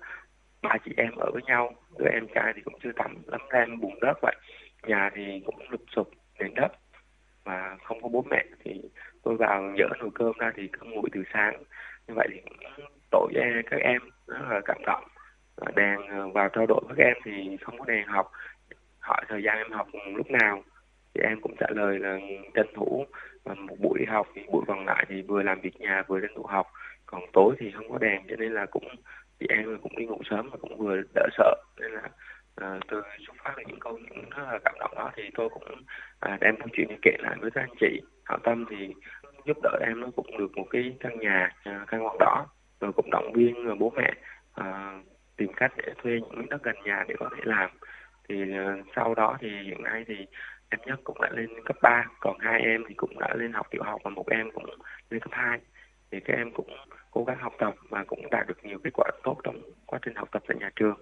ba 0.61 0.77
chị 0.85 0.91
em 0.97 1.15
ở 1.15 1.31
với 1.33 1.41
nhau, 1.43 1.73
đứa 1.97 2.05
em 2.13 2.27
trai 2.35 2.53
thì 2.55 2.61
cũng 2.65 2.79
chưa 2.83 2.91
tắm 2.95 3.15
lắm 3.25 3.41
em 3.53 3.81
bùn 3.81 3.99
đất 4.01 4.17
vậy. 4.21 4.35
Nhà 4.87 5.09
thì 5.15 5.41
cũng 5.45 5.55
lụp 5.69 5.81
sụp, 5.95 6.09
nền 6.39 6.53
đất 6.55 6.71
và 7.45 7.77
không 7.83 8.01
có 8.01 8.09
bố 8.09 8.25
mẹ 8.29 8.45
thì 8.63 8.81
tôi 9.23 9.35
vào 9.35 9.73
dỡ 9.77 9.85
nồi 9.99 10.09
cơm 10.15 10.31
ra 10.37 10.51
thì 10.55 10.67
cứ 10.67 10.85
nguội 10.85 11.09
từ 11.13 11.23
sáng. 11.33 11.63
Như 12.07 12.13
vậy 12.15 12.27
thì 12.31 12.39
cũng 12.43 12.85
tội 13.11 13.33
các 13.69 13.77
em 13.81 14.01
rất 14.27 14.37
là 14.49 14.61
cảm 14.65 14.77
động. 14.85 15.03
Đèn 15.75 16.07
ờ, 16.07 16.27
vào 16.29 16.49
trao 16.49 16.65
đổi 16.65 16.81
với 16.87 16.95
các 16.97 17.03
em 17.03 17.17
thì 17.25 17.57
không 17.61 17.79
có 17.79 17.85
đèn 17.85 18.07
học. 18.07 18.31
Hỏi 18.99 19.25
thời 19.27 19.43
gian 19.43 19.57
em 19.57 19.71
học 19.71 19.87
lúc 20.15 20.31
nào 20.31 20.63
thì 21.13 21.21
em 21.21 21.41
cũng 21.41 21.55
trả 21.59 21.67
lời 21.69 21.99
là 21.99 22.19
tranh 22.53 22.67
thủ 22.75 23.05
ờ, 23.43 23.55
một 23.55 23.75
buổi 23.79 24.05
học 24.07 24.27
thì 24.35 24.41
buổi 24.51 24.63
còn 24.67 24.85
lại 24.85 25.05
thì 25.09 25.21
vừa 25.21 25.43
làm 25.43 25.61
việc 25.61 25.79
nhà 25.79 26.03
vừa 26.07 26.19
tranh 26.19 26.35
thủ 26.35 26.43
học. 26.43 26.67
Còn 27.05 27.21
tối 27.33 27.55
thì 27.59 27.71
không 27.71 27.91
có 27.91 27.97
đèn, 27.97 28.21
cho 28.29 28.35
nên 28.35 28.53
là 28.53 28.65
cũng, 28.65 28.87
chị 29.39 29.45
em 29.49 29.77
cũng 29.81 29.95
đi 29.95 30.05
ngủ 30.05 30.21
sớm 30.29 30.49
và 30.49 30.57
cũng 30.61 30.77
vừa 30.77 31.01
đỡ 31.15 31.27
sợ. 31.37 31.55
Nên 31.79 31.91
là 31.91 32.09
Ờ, 32.55 32.73
à, 32.73 32.79
từ 32.87 33.01
xuất 33.27 33.33
phát 33.43 33.53
từ 33.57 33.63
những 33.67 33.79
câu 33.79 33.97
những 33.97 34.29
rất 34.29 34.43
là 34.51 34.59
cảm 34.65 34.75
động 34.79 34.91
đó 34.95 35.11
thì 35.15 35.23
tôi 35.33 35.49
cũng 35.49 35.83
à, 36.19 36.37
đem 36.41 36.55
câu 36.57 36.67
chuyện 36.73 36.87
kể 37.01 37.11
lại 37.19 37.35
với 37.41 37.51
các 37.51 37.61
anh 37.61 37.75
chị. 37.79 38.01
Hảo 38.25 38.39
tâm 38.43 38.65
thì 38.69 38.93
giúp 39.45 39.57
đỡ 39.63 39.79
em 39.81 39.99
nó 39.99 40.07
cũng 40.15 40.37
được 40.37 40.57
một 40.57 40.67
cái 40.69 40.95
căn 40.99 41.19
nhà 41.19 41.55
à, 41.63 41.85
căn 41.87 42.01
hộ 42.01 42.15
đỏ 42.19 42.45
rồi 42.81 42.91
cũng 42.93 43.09
động 43.11 43.31
viên 43.33 43.69
à, 43.69 43.75
bố 43.79 43.93
mẹ 43.95 44.13
à, 44.53 44.99
tìm 45.37 45.53
cách 45.55 45.73
để 45.77 45.93
thuê 46.03 46.19
những 46.19 46.49
đất 46.49 46.63
gần 46.63 46.75
nhà 46.83 47.03
để 47.07 47.15
có 47.19 47.29
thể 47.35 47.41
làm. 47.43 47.69
Thì 48.29 48.53
à, 48.53 48.77
sau 48.95 49.15
đó 49.15 49.37
thì 49.41 49.49
hiện 49.65 49.83
nay 49.83 50.03
thì 50.07 50.15
em 50.69 50.79
nhất 50.85 50.99
cũng 51.03 51.21
đã 51.21 51.29
lên 51.33 51.49
cấp 51.65 51.75
3 51.81 52.05
còn 52.19 52.37
hai 52.39 52.61
em 52.61 52.83
thì 52.87 52.93
cũng 52.95 53.19
đã 53.19 53.33
lên 53.35 53.53
học 53.53 53.67
tiểu 53.71 53.83
học 53.83 54.01
và 54.03 54.09
một 54.09 54.29
em 54.29 54.51
cũng 54.51 54.65
lên 55.09 55.19
cấp 55.19 55.31
2 55.31 55.59
thì 56.11 56.19
các 56.19 56.33
em 56.33 56.51
cũng 56.51 56.69
cố 57.11 57.23
gắng 57.23 57.37
học 57.39 57.53
tập 57.59 57.73
và 57.89 58.03
cũng 58.03 58.29
đạt 58.31 58.47
được 58.47 58.65
nhiều 58.65 58.79
kết 58.83 58.89
quả 58.93 59.11
tốt 59.23 59.37
trong 59.43 59.61
quá 59.85 59.99
trình 60.01 60.15
học 60.15 60.29
tập 60.31 60.43
tại 60.47 60.57
nhà 60.59 60.69
trường 60.75 60.97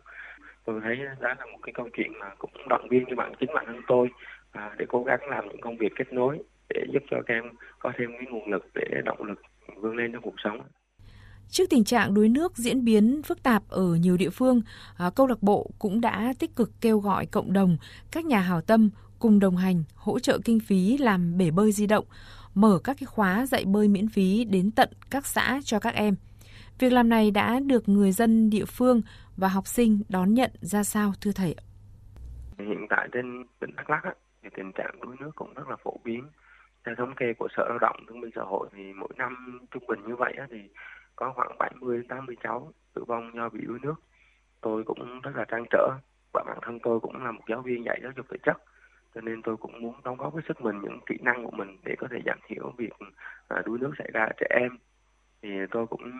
tôi 0.66 0.82
thấy 0.84 0.96
đó 0.96 1.34
là 1.40 1.46
một 1.46 1.60
cái 1.64 1.74
câu 1.74 1.90
chuyện 1.94 2.12
mà 2.20 2.30
cũng 2.38 2.52
động 2.70 2.88
viên 2.90 3.06
cho 3.10 3.16
bạn 3.16 3.34
chính 3.40 3.50
bản 3.54 3.66
thân 3.68 3.82
tôi 3.88 4.10
à, 4.52 4.76
để 4.78 4.86
cố 4.90 5.04
gắng 5.04 5.20
làm 5.30 5.48
những 5.48 5.62
công 5.62 5.78
việc 5.78 5.92
kết 5.96 6.14
nối 6.14 6.40
để 6.70 6.86
giúp 6.94 7.04
cho 7.12 7.18
các 7.26 7.34
em 7.34 7.44
có 7.80 7.92
thêm 7.98 8.10
cái 8.12 8.28
nguồn 8.32 8.52
lực 8.52 8.66
để 8.74 9.02
động 9.06 9.24
lực 9.24 9.42
vươn 9.82 9.96
lên 9.96 10.12
trong 10.14 10.22
cuộc 10.22 10.36
sống. 10.44 10.62
Trước 11.50 11.64
tình 11.70 11.84
trạng 11.84 12.14
đuối 12.14 12.30
nước 12.30 12.58
diễn 12.58 12.86
biến 12.86 13.22
phức 13.24 13.44
tạp 13.44 13.64
ở 13.70 13.96
nhiều 13.96 14.18
địa 14.18 14.30
phương, 14.30 14.62
à, 14.98 15.10
câu 15.16 15.28
lạc 15.28 15.44
bộ 15.44 15.72
cũng 15.80 16.02
đã 16.02 16.34
tích 16.40 16.56
cực 16.56 16.72
kêu 16.82 17.00
gọi 17.00 17.26
cộng 17.26 17.54
đồng, 17.54 17.78
các 18.12 18.26
nhà 18.26 18.40
hảo 18.40 18.62
tâm 18.62 18.90
cùng 19.20 19.40
đồng 19.40 19.58
hành 19.58 19.84
hỗ 19.96 20.20
trợ 20.20 20.40
kinh 20.46 20.60
phí 20.60 20.98
làm 20.98 21.38
bể 21.38 21.52
bơi 21.52 21.72
di 21.72 21.88
động, 21.88 22.06
mở 22.54 22.80
các 22.84 22.98
cái 23.00 23.06
khóa 23.06 23.46
dạy 23.46 23.66
bơi 23.66 23.88
miễn 23.88 24.08
phí 24.08 24.46
đến 24.46 24.72
tận 24.72 24.90
các 25.10 25.26
xã 25.26 25.60
cho 25.64 25.80
các 25.80 25.94
em. 25.94 26.16
Việc 26.80 26.94
làm 26.94 27.10
này 27.10 27.32
đã 27.32 27.60
được 27.60 27.90
người 27.90 28.12
dân 28.12 28.50
địa 28.50 28.66
phương 28.66 29.02
và 29.38 29.48
học 29.48 29.68
sinh 29.68 30.00
đón 30.10 30.34
nhận 30.34 30.52
ra 30.62 30.84
sao, 30.84 31.14
thưa 31.22 31.32
thầy? 31.36 31.56
Hiện 32.60 32.86
tại 32.90 33.10
trên 33.12 33.44
tỉnh 33.60 33.76
Đắk 33.76 33.90
Lắk 33.90 34.04
thì 34.44 34.50
tình 34.56 34.72
trạng 34.72 35.02
đuối 35.02 35.16
nước 35.20 35.32
cũng 35.36 35.54
rất 35.54 35.70
là 35.70 35.76
phổ 35.84 36.00
biến. 36.04 36.24
Theo 36.86 36.96
thống 36.96 37.16
kê 37.16 37.34
của 37.34 37.48
Sở 37.58 37.66
Lao 37.70 37.78
động, 37.82 37.96
Thương 38.08 38.22
binh 38.22 38.32
Xã 38.36 38.42
hội 38.42 38.70
thì 38.76 38.94
mỗi 38.94 39.10
năm 39.18 39.62
trung 39.72 39.84
bình 39.88 40.00
như 40.08 40.16
vậy 40.16 40.34
thì 40.52 40.58
có 41.16 41.34
khoảng 41.36 41.58
70 41.60 42.04
80 42.10 42.36
cháu 42.44 42.72
tử 42.94 43.04
vong 43.08 43.32
do 43.36 43.50
bị 43.50 43.60
đuối 43.68 43.80
nước. 43.82 43.96
Tôi 44.62 44.84
cũng 44.84 45.22
rất 45.22 45.32
là 45.36 45.46
trang 45.46 45.66
trở 45.70 45.90
và 46.34 46.44
bản 46.48 46.58
thân 46.62 46.80
tôi 46.84 47.00
cũng 47.00 47.24
là 47.24 47.32
một 47.32 47.44
giáo 47.50 47.62
viên 47.62 47.86
dạy 47.86 48.00
giáo 48.04 48.12
dục 48.16 48.26
thể 48.30 48.38
chất, 48.44 48.58
cho 49.16 49.22
nên 49.22 49.42
tôi 49.42 49.58
cũng 49.58 49.82
muốn 49.82 49.96
đóng 50.04 50.18
góp 50.18 50.34
với 50.34 50.44
sức 50.48 50.62
mình, 50.62 50.82
những 50.82 51.00
kỹ 51.06 51.16
năng 51.22 51.46
của 51.46 51.52
mình 51.52 51.78
để 51.84 51.96
có 52.00 52.08
thể 52.12 52.18
giảm 52.26 52.40
thiểu 52.48 52.74
việc 52.78 52.94
à, 53.48 53.62
đuối 53.66 53.80
nước 53.80 53.92
xảy 53.98 54.10
ra 54.14 54.24
ở 54.24 54.32
trẻ 54.40 54.48
em 54.50 54.78
thì 55.44 55.50
tôi 55.72 55.88
cũng 55.88 56.12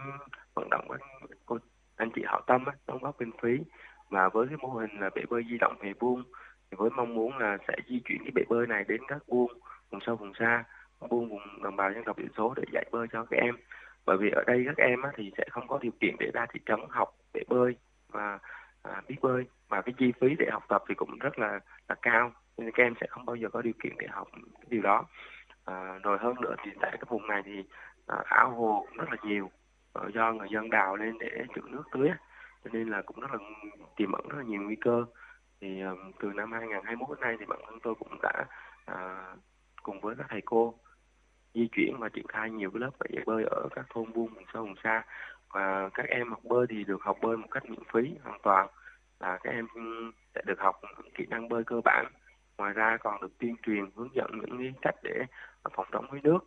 vận 0.54 0.70
động 0.70 0.88
các 0.90 1.00
cô 1.46 1.58
anh 1.96 2.10
chị 2.16 2.22
hảo 2.26 2.42
tâm 2.48 2.66
á, 2.66 2.74
đóng 2.88 3.04
góp 3.04 3.18
kinh 3.18 3.32
phí. 3.42 3.58
Và 4.10 4.30
với 4.30 4.48
cái 4.48 4.58
mô 4.58 4.70
hình 4.70 5.00
là 5.00 5.10
bể 5.16 5.22
bơi 5.30 5.44
di 5.50 5.58
động 5.58 5.76
về 5.80 5.94
buôn 6.00 6.24
thì 6.72 6.78
với 6.78 6.90
mong 6.90 7.14
muốn 7.14 7.38
là 7.38 7.58
sẽ 7.68 7.76
di 7.88 8.02
chuyển 8.06 8.18
cái 8.24 8.32
bể 8.36 8.44
bơi 8.50 8.68
này 8.68 8.84
đến 8.88 9.02
các 9.08 9.18
buôn 9.28 9.54
vùng 9.90 10.02
sâu 10.02 10.16
vùng 10.16 10.34
xa 10.40 10.64
buôn 11.10 11.30
vùng 11.30 11.64
đồng 11.64 11.76
bào 11.76 11.94
dân 11.94 12.04
tộc 12.04 12.18
thiểu 12.18 12.28
số 12.38 12.54
để 12.58 12.64
dạy 12.72 12.86
bơi 12.92 13.08
cho 13.12 13.26
các 13.26 13.38
em. 13.38 13.56
Bởi 14.06 14.18
vì 14.18 14.30
ở 14.30 14.44
đây 14.48 14.64
các 14.66 14.78
em 14.78 15.02
á, 15.02 15.10
thì 15.16 15.32
sẽ 15.38 15.44
không 15.52 15.68
có 15.68 15.80
điều 15.82 15.92
kiện 16.00 16.16
để 16.20 16.32
ra 16.34 16.46
thị 16.54 16.60
trấn 16.66 16.80
học 16.90 17.10
bể 17.34 17.42
bơi 17.48 17.76
và 18.10 18.40
à, 18.84 19.02
biết 19.08 19.18
bơi. 19.22 19.46
Và 19.70 19.82
cái 19.82 19.94
chi 19.98 20.14
phí 20.22 20.36
để 20.40 20.46
học 20.52 20.64
tập 20.68 20.84
thì 20.88 20.96
cũng 20.96 21.20
rất 21.20 21.40
là 21.40 21.60
là 21.90 21.96
cao 22.02 22.32
nên 22.58 22.72
các 22.72 22.84
em 22.84 22.94
sẽ 23.02 23.08
không 23.10 23.26
bao 23.26 23.36
giờ 23.36 23.50
có 23.50 23.62
điều 23.62 23.74
kiện 23.84 23.94
để 24.00 24.08
học 24.10 24.28
cái 24.34 24.68
điều 24.70 24.82
đó. 24.82 25.06
À, 25.66 26.00
rồi 26.04 26.18
hơn 26.22 26.36
nữa 26.42 26.56
thì 26.64 26.72
tại 26.82 26.92
cái 26.92 27.04
vùng 27.08 27.28
này 27.28 27.42
thì 27.46 27.64
ao 28.26 28.50
hồ 28.50 28.86
cũng 28.90 28.98
rất 28.98 29.10
là 29.10 29.18
nhiều 29.24 29.52
ờ, 29.94 30.10
do 30.14 30.34
người 30.34 30.48
dân 30.52 30.70
đào 30.70 30.96
lên 30.96 31.18
để 31.20 31.46
trữ 31.56 31.62
nước 31.68 31.84
tưới 31.92 32.10
cho 32.64 32.70
nên 32.74 32.90
là 32.90 33.02
cũng 33.02 33.20
rất 33.20 33.32
là 33.32 33.38
tiềm 33.96 34.12
ẩn 34.12 34.28
rất 34.28 34.38
là 34.38 34.44
nhiều 34.44 34.62
nguy 34.62 34.76
cơ. 34.76 35.06
Thì 35.62 35.82
từ 36.20 36.32
năm 36.36 36.52
2021 36.52 37.10
đến 37.10 37.22
nay 37.22 37.36
thì 37.40 37.46
bản 37.46 37.60
thân 37.66 37.80
tôi 37.84 37.96
cũng 37.96 38.22
đã 38.22 38.46
à, 38.86 39.26
cùng 39.84 40.02
với 40.02 40.16
các 40.18 40.26
thầy 40.30 40.42
cô 40.46 40.74
di 41.54 41.68
chuyển 41.72 41.98
và 42.00 42.10
triển 42.10 42.28
khai 42.28 42.52
nhiều 42.52 42.72
cái 42.72 42.80
lớp 42.80 42.92
dạy 43.00 43.24
bơi 43.26 43.44
ở 43.44 43.68
các 43.76 43.86
thôn 43.90 44.14
buôn 44.14 44.34
vùng 44.34 44.44
sâu 44.54 44.64
vùng 44.64 44.76
xa. 44.84 45.04
Và 45.50 45.90
các 45.94 46.06
em 46.10 46.30
học 46.30 46.40
bơi 46.44 46.66
thì 46.70 46.84
được 46.84 47.02
học 47.02 47.18
bơi 47.22 47.38
một 47.38 47.48
cách 47.52 47.70
miễn 47.70 47.84
phí 47.94 48.16
hoàn 48.24 48.40
toàn. 48.44 48.68
Là 49.20 49.40
các 49.44 49.52
em 49.52 49.68
sẽ 50.36 50.42
được 50.46 50.60
học 50.60 50.82
kỹ 51.16 51.26
năng 51.30 51.50
bơi 51.50 51.64
cơ 51.64 51.82
bản. 51.84 52.06
Ngoài 52.58 52.74
ra 52.74 52.98
còn 52.98 53.22
được 53.22 53.38
tuyên 53.40 53.56
truyền 53.64 53.86
hướng 53.96 54.16
dẫn 54.16 54.32
những 54.48 54.74
cách 54.82 54.96
để 55.04 55.26
phòng 55.74 55.86
chống 55.92 56.06
đuối 56.12 56.20
nước 56.24 56.40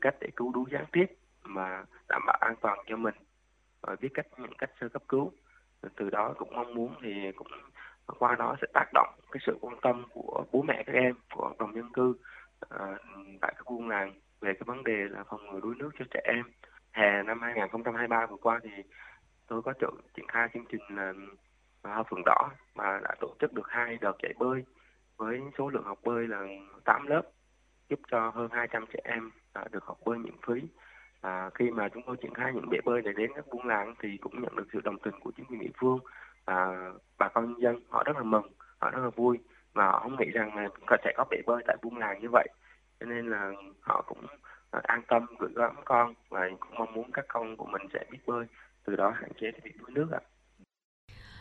cách 0.00 0.14
để 0.20 0.28
cứu 0.36 0.52
đuối 0.52 0.64
gián 0.72 0.84
tiếp 0.92 1.06
mà 1.42 1.84
đảm 2.08 2.22
bảo 2.26 2.38
an 2.40 2.54
toàn 2.60 2.78
cho 2.86 2.96
mình 2.96 3.14
và 3.80 3.96
biết 4.00 4.08
cách 4.14 4.26
những 4.38 4.54
cách 4.58 4.70
sơ 4.80 4.88
cấp 4.88 5.02
cứu. 5.08 5.32
Từ 5.96 6.10
đó 6.10 6.34
cũng 6.38 6.54
mong 6.54 6.74
muốn 6.74 6.94
thì 7.02 7.32
cũng 7.36 7.48
qua 8.18 8.34
đó 8.34 8.56
sẽ 8.60 8.66
tác 8.74 8.86
động 8.94 9.14
cái 9.30 9.40
sự 9.46 9.58
quan 9.60 9.76
tâm 9.82 10.04
của 10.10 10.44
bố 10.52 10.62
mẹ 10.62 10.82
các 10.86 10.92
em 10.92 11.14
của 11.34 11.42
cộng 11.42 11.58
đồng 11.58 11.74
dân 11.74 11.92
cư 11.92 12.14
uh, 12.74 12.80
tại 13.40 13.54
các 13.56 13.66
buôn 13.66 13.88
làng 13.88 14.14
về 14.40 14.52
cái 14.52 14.62
vấn 14.66 14.84
đề 14.84 14.96
là 15.10 15.24
phòng 15.24 15.46
ngừa 15.46 15.60
đuối 15.60 15.74
nước 15.78 15.90
cho 15.98 16.04
trẻ 16.10 16.20
em. 16.24 16.44
Hè 16.92 17.22
năm 17.22 17.40
2023 17.42 18.26
vừa 18.26 18.36
qua 18.36 18.60
thì 18.62 18.70
tôi 19.46 19.62
có 19.62 19.72
triển 20.16 20.26
khai 20.28 20.48
chương 20.54 20.64
trình 20.68 20.96
là 20.96 21.12
à, 21.82 21.94
hoa 21.94 22.02
phượng 22.02 22.22
đỏ 22.24 22.50
mà 22.74 23.00
đã 23.04 23.14
tổ 23.20 23.34
chức 23.40 23.52
được 23.52 23.68
hai 23.68 23.98
đợt 24.00 24.12
chạy 24.22 24.34
bơi 24.38 24.64
với 25.16 25.40
số 25.58 25.68
lượng 25.68 25.84
học 25.84 25.98
bơi 26.04 26.28
là 26.28 26.46
8 26.84 27.06
lớp 27.06 27.22
giúp 27.88 28.00
cho 28.10 28.30
hơn 28.30 28.48
200 28.52 28.84
trẻ 28.92 29.00
em 29.04 29.30
À, 29.54 29.64
được 29.72 29.84
học 29.84 29.98
bơi 30.06 30.18
miễn 30.18 30.34
phí. 30.46 30.68
À, 31.20 31.50
khi 31.54 31.70
mà 31.70 31.88
chúng 31.88 32.02
tôi 32.06 32.16
triển 32.22 32.34
khai 32.34 32.52
những 32.54 32.70
bể 32.70 32.78
bơi 32.84 33.02
để 33.02 33.12
đến 33.16 33.30
các 33.34 33.44
buôn 33.48 33.66
làng 33.66 33.94
thì 34.02 34.08
cũng 34.20 34.42
nhận 34.42 34.56
được 34.56 34.66
sự 34.72 34.80
đồng 34.84 34.98
tình 34.98 35.14
của 35.20 35.32
chính 35.36 35.46
quyền 35.46 35.60
địa 35.60 35.72
phương. 35.80 35.98
Và 36.44 36.90
bà 37.18 37.28
con 37.34 37.46
nhân 37.46 37.60
dân 37.60 37.82
họ 37.88 38.02
rất 38.06 38.16
là 38.16 38.22
mừng 38.22 38.46
họ 38.78 38.90
rất 38.90 39.00
là 39.02 39.10
vui 39.16 39.38
và 39.72 39.86
họ 39.86 40.00
không 40.00 40.16
nghĩ 40.18 40.30
rằng 40.30 40.56
là 40.56 40.68
sẽ 41.04 41.12
có 41.16 41.24
bể 41.30 41.36
bơi 41.46 41.62
tại 41.66 41.76
buôn 41.82 41.98
làng 41.98 42.20
như 42.22 42.28
vậy. 42.32 42.48
Cho 43.00 43.06
nên 43.06 43.30
là 43.30 43.52
họ 43.80 44.04
cũng 44.06 44.26
à, 44.70 44.80
an 44.82 45.02
tâm 45.08 45.26
gửi 45.38 45.50
gắm 45.56 45.74
con 45.84 46.14
và 46.28 46.48
cũng 46.60 46.74
mong 46.78 46.92
muốn 46.94 47.12
các 47.12 47.24
con 47.28 47.56
của 47.56 47.66
mình 47.66 47.82
sẽ 47.92 48.04
biết 48.10 48.18
bơi 48.26 48.46
từ 48.86 48.96
đó 48.96 49.10
hạn 49.10 49.30
chế 49.40 49.50
bị 49.64 49.70
đuối 49.78 49.90
nước 49.90 50.10
ạ. 50.10 50.20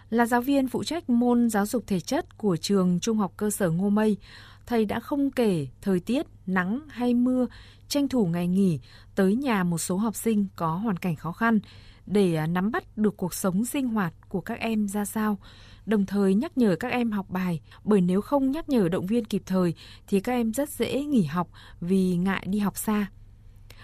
Là 0.09 0.25
giáo 0.25 0.41
viên 0.41 0.67
phụ 0.67 0.83
trách 0.83 1.09
môn 1.09 1.49
giáo 1.49 1.65
dục 1.65 1.83
thể 1.87 1.99
chất 1.99 2.25
của 2.37 2.57
trường 2.57 2.99
Trung 3.01 3.17
học 3.17 3.31
cơ 3.37 3.49
sở 3.49 3.69
Ngô 3.69 3.89
Mây, 3.89 4.17
thầy 4.65 4.85
đã 4.85 4.99
không 4.99 5.31
kể 5.31 5.67
thời 5.81 5.99
tiết, 5.99 6.25
nắng 6.47 6.79
hay 6.89 7.13
mưa, 7.13 7.47
tranh 7.87 8.07
thủ 8.07 8.25
ngày 8.25 8.47
nghỉ 8.47 8.79
tới 9.15 9.35
nhà 9.35 9.63
một 9.63 9.77
số 9.77 9.97
học 9.97 10.15
sinh 10.15 10.47
có 10.55 10.75
hoàn 10.75 10.97
cảnh 10.97 11.15
khó 11.15 11.31
khăn 11.31 11.59
để 12.05 12.35
à, 12.35 12.47
nắm 12.47 12.71
bắt 12.71 12.83
được 12.95 13.17
cuộc 13.17 13.33
sống 13.33 13.65
sinh 13.65 13.87
hoạt 13.87 14.13
của 14.29 14.41
các 14.41 14.59
em 14.59 14.87
ra 14.87 15.05
sao, 15.05 15.37
đồng 15.85 16.05
thời 16.05 16.35
nhắc 16.35 16.57
nhở 16.57 16.75
các 16.79 16.91
em 16.91 17.11
học 17.11 17.25
bài, 17.29 17.61
bởi 17.83 18.01
nếu 18.01 18.21
không 18.21 18.51
nhắc 18.51 18.69
nhở 18.69 18.89
động 18.89 19.05
viên 19.05 19.25
kịp 19.25 19.41
thời 19.45 19.73
thì 20.07 20.19
các 20.19 20.33
em 20.33 20.53
rất 20.53 20.69
dễ 20.69 21.03
nghỉ 21.03 21.23
học 21.23 21.47
vì 21.81 22.17
ngại 22.17 22.45
đi 22.49 22.59
học 22.59 22.77
xa. 22.77 23.07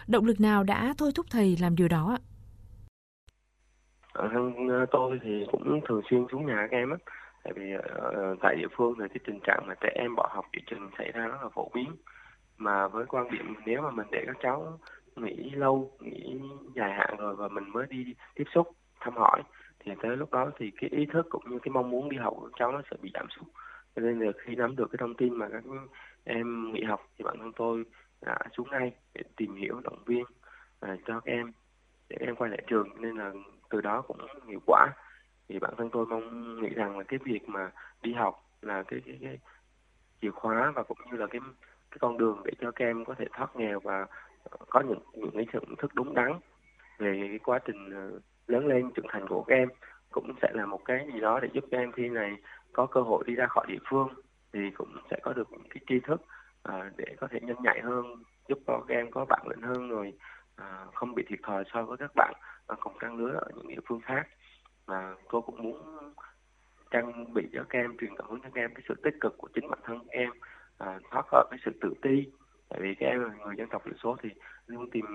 Động 0.07 0.25
lực 0.25 0.39
nào 0.39 0.63
đã 0.63 0.93
thôi 0.97 1.11
thúc 1.15 1.25
thầy 1.29 1.57
làm 1.61 1.75
điều 1.75 1.87
đó 1.87 2.17
ạ? 2.17 2.19
Bản 4.15 4.29
thân 4.33 4.69
à, 4.69 4.85
tôi 4.91 5.19
thì 5.23 5.29
cũng 5.51 5.79
thường 5.89 6.01
xuyên 6.09 6.25
xuống 6.31 6.45
nhà 6.45 6.67
các 6.71 6.77
em 6.77 6.89
á, 6.89 6.97
tại 7.49 7.65
vì 7.65 7.75
uh, 7.75 8.39
tại 8.41 8.55
địa 8.55 8.67
phương 8.77 8.95
thì 8.99 9.05
cái 9.07 9.19
tình 9.25 9.39
trạng 9.39 9.63
mà 9.67 9.73
trẻ 9.81 9.89
em 9.95 10.15
bỏ 10.15 10.29
học 10.31 10.45
giữa 10.53 10.61
trường 10.67 10.89
xảy 10.97 11.11
ra 11.11 11.27
rất 11.27 11.37
là 11.41 11.49
phổ 11.53 11.71
biến. 11.73 11.95
Mà 12.57 12.87
với 12.87 13.05
quan 13.05 13.31
điểm 13.31 13.55
nếu 13.65 13.81
mà 13.81 13.91
mình 13.91 14.07
để 14.11 14.23
các 14.25 14.35
cháu 14.43 14.79
nghỉ 15.15 15.49
lâu 15.49 15.91
nghỉ 15.99 16.39
dài 16.75 16.93
hạn 16.93 17.15
rồi 17.17 17.35
và 17.35 17.47
mình 17.47 17.69
mới 17.69 17.85
đi 17.89 18.13
tiếp 18.35 18.43
xúc 18.53 18.67
thăm 18.99 19.13
hỏi 19.13 19.43
thì 19.79 19.91
tới 20.01 20.17
lúc 20.17 20.31
đó 20.31 20.51
thì 20.57 20.71
cái 20.81 20.89
ý 20.89 21.05
thức 21.05 21.27
cũng 21.29 21.43
như 21.49 21.59
cái 21.59 21.71
mong 21.71 21.89
muốn 21.89 22.09
đi 22.09 22.17
học 22.17 22.33
của 22.37 22.49
cháu 22.59 22.71
nó 22.71 22.81
sẽ 22.91 22.97
bị 23.01 23.11
giảm 23.13 23.27
sút 23.29 23.47
cho 23.95 24.01
nên 24.01 24.19
là 24.19 24.31
khi 24.37 24.55
nắm 24.55 24.75
được 24.75 24.87
cái 24.91 24.97
thông 24.99 25.13
tin 25.13 25.35
mà 25.35 25.47
các 25.51 25.63
em 26.23 26.73
nghỉ 26.73 26.83
học 26.83 27.01
thì 27.17 27.23
bản 27.23 27.35
thân 27.39 27.51
tôi 27.55 27.83
đã 28.21 28.37
xuống 28.57 28.67
ngay 28.71 28.91
để 29.13 29.21
tìm 29.37 29.55
hiểu 29.55 29.81
động 29.83 30.03
viên 30.05 30.23
à, 30.79 30.97
cho 31.05 31.19
các 31.19 31.31
em 31.31 31.51
để 32.09 32.17
các 32.19 32.25
em 32.25 32.35
quay 32.35 32.49
lại 32.49 32.63
trường. 32.67 33.01
Nên 33.01 33.17
là 33.17 33.31
từ 33.69 33.81
đó 33.81 34.01
cũng 34.01 34.17
hiệu 34.47 34.59
quả 34.65 34.87
thì 35.49 35.59
bản 35.59 35.73
thân 35.77 35.89
tôi 35.89 36.05
mong 36.05 36.61
nghĩ 36.61 36.69
rằng 36.69 36.97
là 36.97 37.03
cái 37.03 37.19
việc 37.23 37.49
mà 37.49 37.71
đi 38.01 38.13
học 38.13 38.45
là 38.61 38.83
cái 38.83 39.01
cái, 39.05 39.17
cái 39.21 39.37
chìa 40.21 40.31
khóa 40.31 40.71
và 40.75 40.83
cũng 40.83 40.97
như 41.11 41.17
là 41.17 41.27
cái 41.27 41.41
cái 41.91 41.97
con 41.99 42.17
đường 42.17 42.41
để 42.45 42.51
cho 42.61 42.71
các 42.71 42.85
em 42.85 43.05
có 43.05 43.13
thể 43.13 43.25
thoát 43.33 43.55
nghèo 43.55 43.79
và 43.79 44.05
ờ, 44.43 44.57
có 44.69 44.81
những 44.81 44.99
những 45.13 45.31
cái 45.33 45.45
nhận 45.53 45.75
thức 45.77 45.91
đúng 45.95 46.13
đắn 46.13 46.31
về 46.97 47.27
cái 47.29 47.39
quá 47.39 47.59
trình 47.65 47.89
ờ, 47.89 48.19
lớn 48.47 48.67
lên 48.67 48.91
trưởng 48.95 49.07
thành 49.09 49.27
của 49.27 49.43
các 49.47 49.55
em 49.55 49.69
cũng 50.11 50.33
sẽ 50.41 50.49
là 50.53 50.65
một 50.65 50.85
cái 50.85 51.07
gì 51.13 51.19
đó 51.19 51.39
để 51.39 51.49
giúp 51.53 51.63
các 51.71 51.77
em 51.77 51.91
khi 51.91 52.09
này 52.09 52.35
có 52.73 52.85
cơ 52.85 53.01
hội 53.01 53.23
đi 53.27 53.35
ra 53.35 53.47
khỏi 53.47 53.65
địa 53.69 53.79
phương 53.89 54.07
thì 54.53 54.59
cũng 54.75 54.97
sẽ 55.11 55.17
có 55.23 55.33
được 55.33 55.51
những 55.51 55.69
cái 55.69 55.83
tri 55.87 55.99
thức 55.99 56.21
à, 56.63 56.91
để 56.97 57.15
có 57.17 57.27
thể 57.31 57.39
nhanh 57.41 57.63
nhạy 57.63 57.81
hơn 57.81 58.05
giúp 58.47 58.59
cho 58.67 58.83
các 58.87 58.95
em 58.95 59.11
có 59.11 59.25
bản 59.25 59.47
lĩnh 59.49 59.61
hơn 59.61 59.89
rồi 59.89 60.13
à, 60.55 60.85
không 60.93 61.15
bị 61.15 61.23
thiệt 61.27 61.39
thòi 61.43 61.63
so 61.73 61.83
với 61.83 61.97
các 61.97 62.11
bạn 62.15 62.33
à, 62.67 62.75
cùng 62.79 62.93
trang 62.99 63.17
lứa 63.17 63.39
ở 63.41 63.47
những 63.55 63.67
địa 63.67 63.81
phương 63.87 64.01
khác 64.01 64.27
mà 64.89 65.15
cô 65.27 65.41
cũng 65.41 65.63
muốn 65.63 65.77
trang 66.91 67.33
bị 67.33 67.43
cho 67.53 67.63
các 67.69 67.79
em 67.79 67.97
truyền 68.01 68.15
cảm 68.17 68.29
hứng 68.29 68.41
cho 68.43 68.49
các 68.53 68.61
em 68.61 68.73
cái 68.73 68.83
sự 68.87 68.95
tích 69.03 69.13
cực 69.21 69.37
của 69.37 69.47
chính 69.55 69.69
bản 69.69 69.79
thân 69.83 69.99
em. 70.09 70.29
À, 70.77 70.99
thoát 71.11 71.25
khỏi 71.27 71.45
cái 71.51 71.59
sự 71.65 71.71
tự 71.81 71.93
ti. 72.01 72.31
Tại 72.69 72.79
vì 72.81 72.95
các 72.99 73.05
em 73.05 73.23
là 73.23 73.35
người 73.45 73.55
dân 73.57 73.69
tộc 73.69 73.81
thiểu 73.85 73.93
số 74.03 74.15
thì 74.23 74.29
luôn 74.67 74.89
tìm 74.91 75.05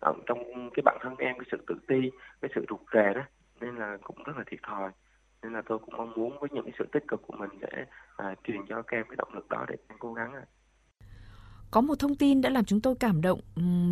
ở 0.00 0.12
trong 0.26 0.70
cái 0.74 0.82
bản 0.84 0.98
thân 1.00 1.16
em 1.16 1.38
cái 1.38 1.48
sự 1.50 1.64
tự 1.66 1.74
ti 1.88 2.10
cái 2.40 2.50
sự 2.54 2.64
rụt 2.68 2.80
rè 2.92 3.14
đó. 3.14 3.22
Nên 3.60 3.76
là 3.76 3.98
cũng 4.02 4.22
rất 4.24 4.36
là 4.36 4.44
thiệt 4.46 4.60
thòi. 4.62 4.90
Nên 5.42 5.52
là 5.52 5.62
tôi 5.68 5.78
cũng 5.78 5.96
mong 5.96 6.12
muốn 6.16 6.40
với 6.40 6.50
những 6.52 6.64
cái 6.64 6.74
sự 6.78 6.86
tích 6.92 7.08
cực 7.08 7.22
của 7.26 7.36
mình 7.36 7.50
để 7.60 7.84
à, 8.16 8.34
truyền 8.44 8.66
cho 8.68 8.82
các 8.82 8.96
em 8.96 9.06
cái 9.08 9.16
động 9.16 9.34
lực 9.34 9.48
đó 9.48 9.64
để 9.68 9.76
em 9.88 9.98
cố 9.98 10.14
gắng 10.14 10.32
có 11.70 11.80
một 11.80 11.94
thông 11.98 12.14
tin 12.14 12.40
đã 12.40 12.50
làm 12.50 12.64
chúng 12.64 12.80
tôi 12.80 12.94
cảm 13.00 13.20
động 13.20 13.40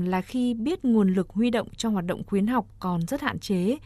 là 0.05 0.21
khi 0.21 0.55
biết 0.55 0.85
nguồn 0.85 1.09
lực 1.09 1.29
huy 1.29 1.51
động 1.51 1.69
trong 1.77 1.93
hoạt 1.93 2.05
động 2.05 2.23
khuyến 2.27 2.47
học 2.47 2.67
còn 2.81 3.01
rất 3.07 3.21
hạn 3.21 3.39
chế 3.39 3.79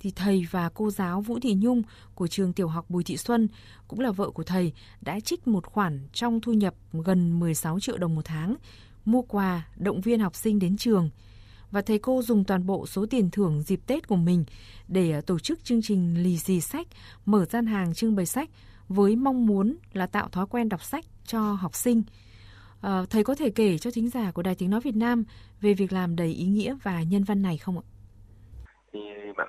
thì 0.00 0.10
thầy 0.10 0.46
và 0.50 0.68
cô 0.68 0.90
giáo 0.90 1.20
Vũ 1.20 1.38
Thị 1.42 1.54
Nhung 1.54 1.82
của 2.14 2.26
trường 2.26 2.52
tiểu 2.52 2.68
học 2.68 2.90
Bùi 2.90 3.04
Thị 3.04 3.16
Xuân 3.16 3.48
cũng 3.88 4.00
là 4.00 4.10
vợ 4.10 4.30
của 4.30 4.44
thầy 4.44 4.72
đã 5.00 5.20
trích 5.20 5.48
một 5.48 5.66
khoản 5.66 6.08
trong 6.12 6.40
thu 6.40 6.52
nhập 6.52 6.74
gần 6.92 7.38
16 7.38 7.80
triệu 7.80 7.98
đồng 7.98 8.14
một 8.14 8.24
tháng 8.24 8.56
mua 9.04 9.22
quà 9.22 9.68
động 9.76 10.00
viên 10.00 10.20
học 10.20 10.36
sinh 10.36 10.58
đến 10.58 10.76
trường 10.76 11.10
và 11.70 11.82
thầy 11.82 11.98
cô 11.98 12.22
dùng 12.22 12.44
toàn 12.44 12.66
bộ 12.66 12.86
số 12.86 13.06
tiền 13.06 13.30
thưởng 13.30 13.62
dịp 13.62 13.80
Tết 13.86 14.08
của 14.08 14.16
mình 14.16 14.44
để 14.88 15.12
à, 15.12 15.20
tổ 15.20 15.38
chức 15.38 15.64
chương 15.64 15.82
trình 15.82 16.22
lì 16.22 16.38
xì 16.38 16.60
sách, 16.60 16.86
mở 17.24 17.44
gian 17.44 17.66
hàng 17.66 17.94
trưng 17.94 18.16
bày 18.16 18.26
sách 18.26 18.50
với 18.88 19.16
mong 19.16 19.46
muốn 19.46 19.76
là 19.92 20.06
tạo 20.06 20.28
thói 20.28 20.46
quen 20.46 20.68
đọc 20.68 20.84
sách 20.84 21.04
cho 21.26 21.52
học 21.52 21.74
sinh. 21.74 22.02
À, 22.80 23.04
thầy 23.10 23.24
có 23.24 23.34
thể 23.34 23.50
kể 23.50 23.78
cho 23.78 23.90
thính 23.90 24.10
giả 24.10 24.30
của 24.30 24.42
Đài 24.42 24.54
Tiếng 24.54 24.70
Nói 24.70 24.80
Việt 24.80 24.96
Nam 24.96 25.24
về 25.60 25.74
việc 25.74 25.92
làm 25.92 26.16
đầy 26.16 26.32
ý 26.32 26.46
nghĩa 26.46 26.76
và 26.82 27.02
nhân 27.02 27.24
văn 27.24 27.42
này 27.42 27.58
không 27.58 27.78
ạ? 27.78 27.84
Thì 28.96 29.32
bản 29.36 29.48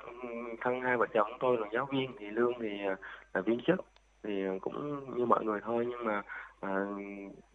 thân 0.62 0.82
hai 0.82 0.98
vợ 0.98 1.06
chồng 1.14 1.32
tôi 1.40 1.58
là 1.58 1.68
giáo 1.74 1.86
viên 1.86 2.12
thì 2.20 2.30
lương 2.30 2.54
thì 2.60 2.86
à, 2.86 2.96
là 3.34 3.42
viên 3.42 3.60
chức 3.68 3.86
thì 4.24 4.44
cũng 4.62 5.06
như 5.18 5.26
mọi 5.26 5.46
người 5.46 5.60
thôi. 5.64 5.86
Nhưng 5.90 6.06
mà 6.06 6.22
à, 6.62 6.86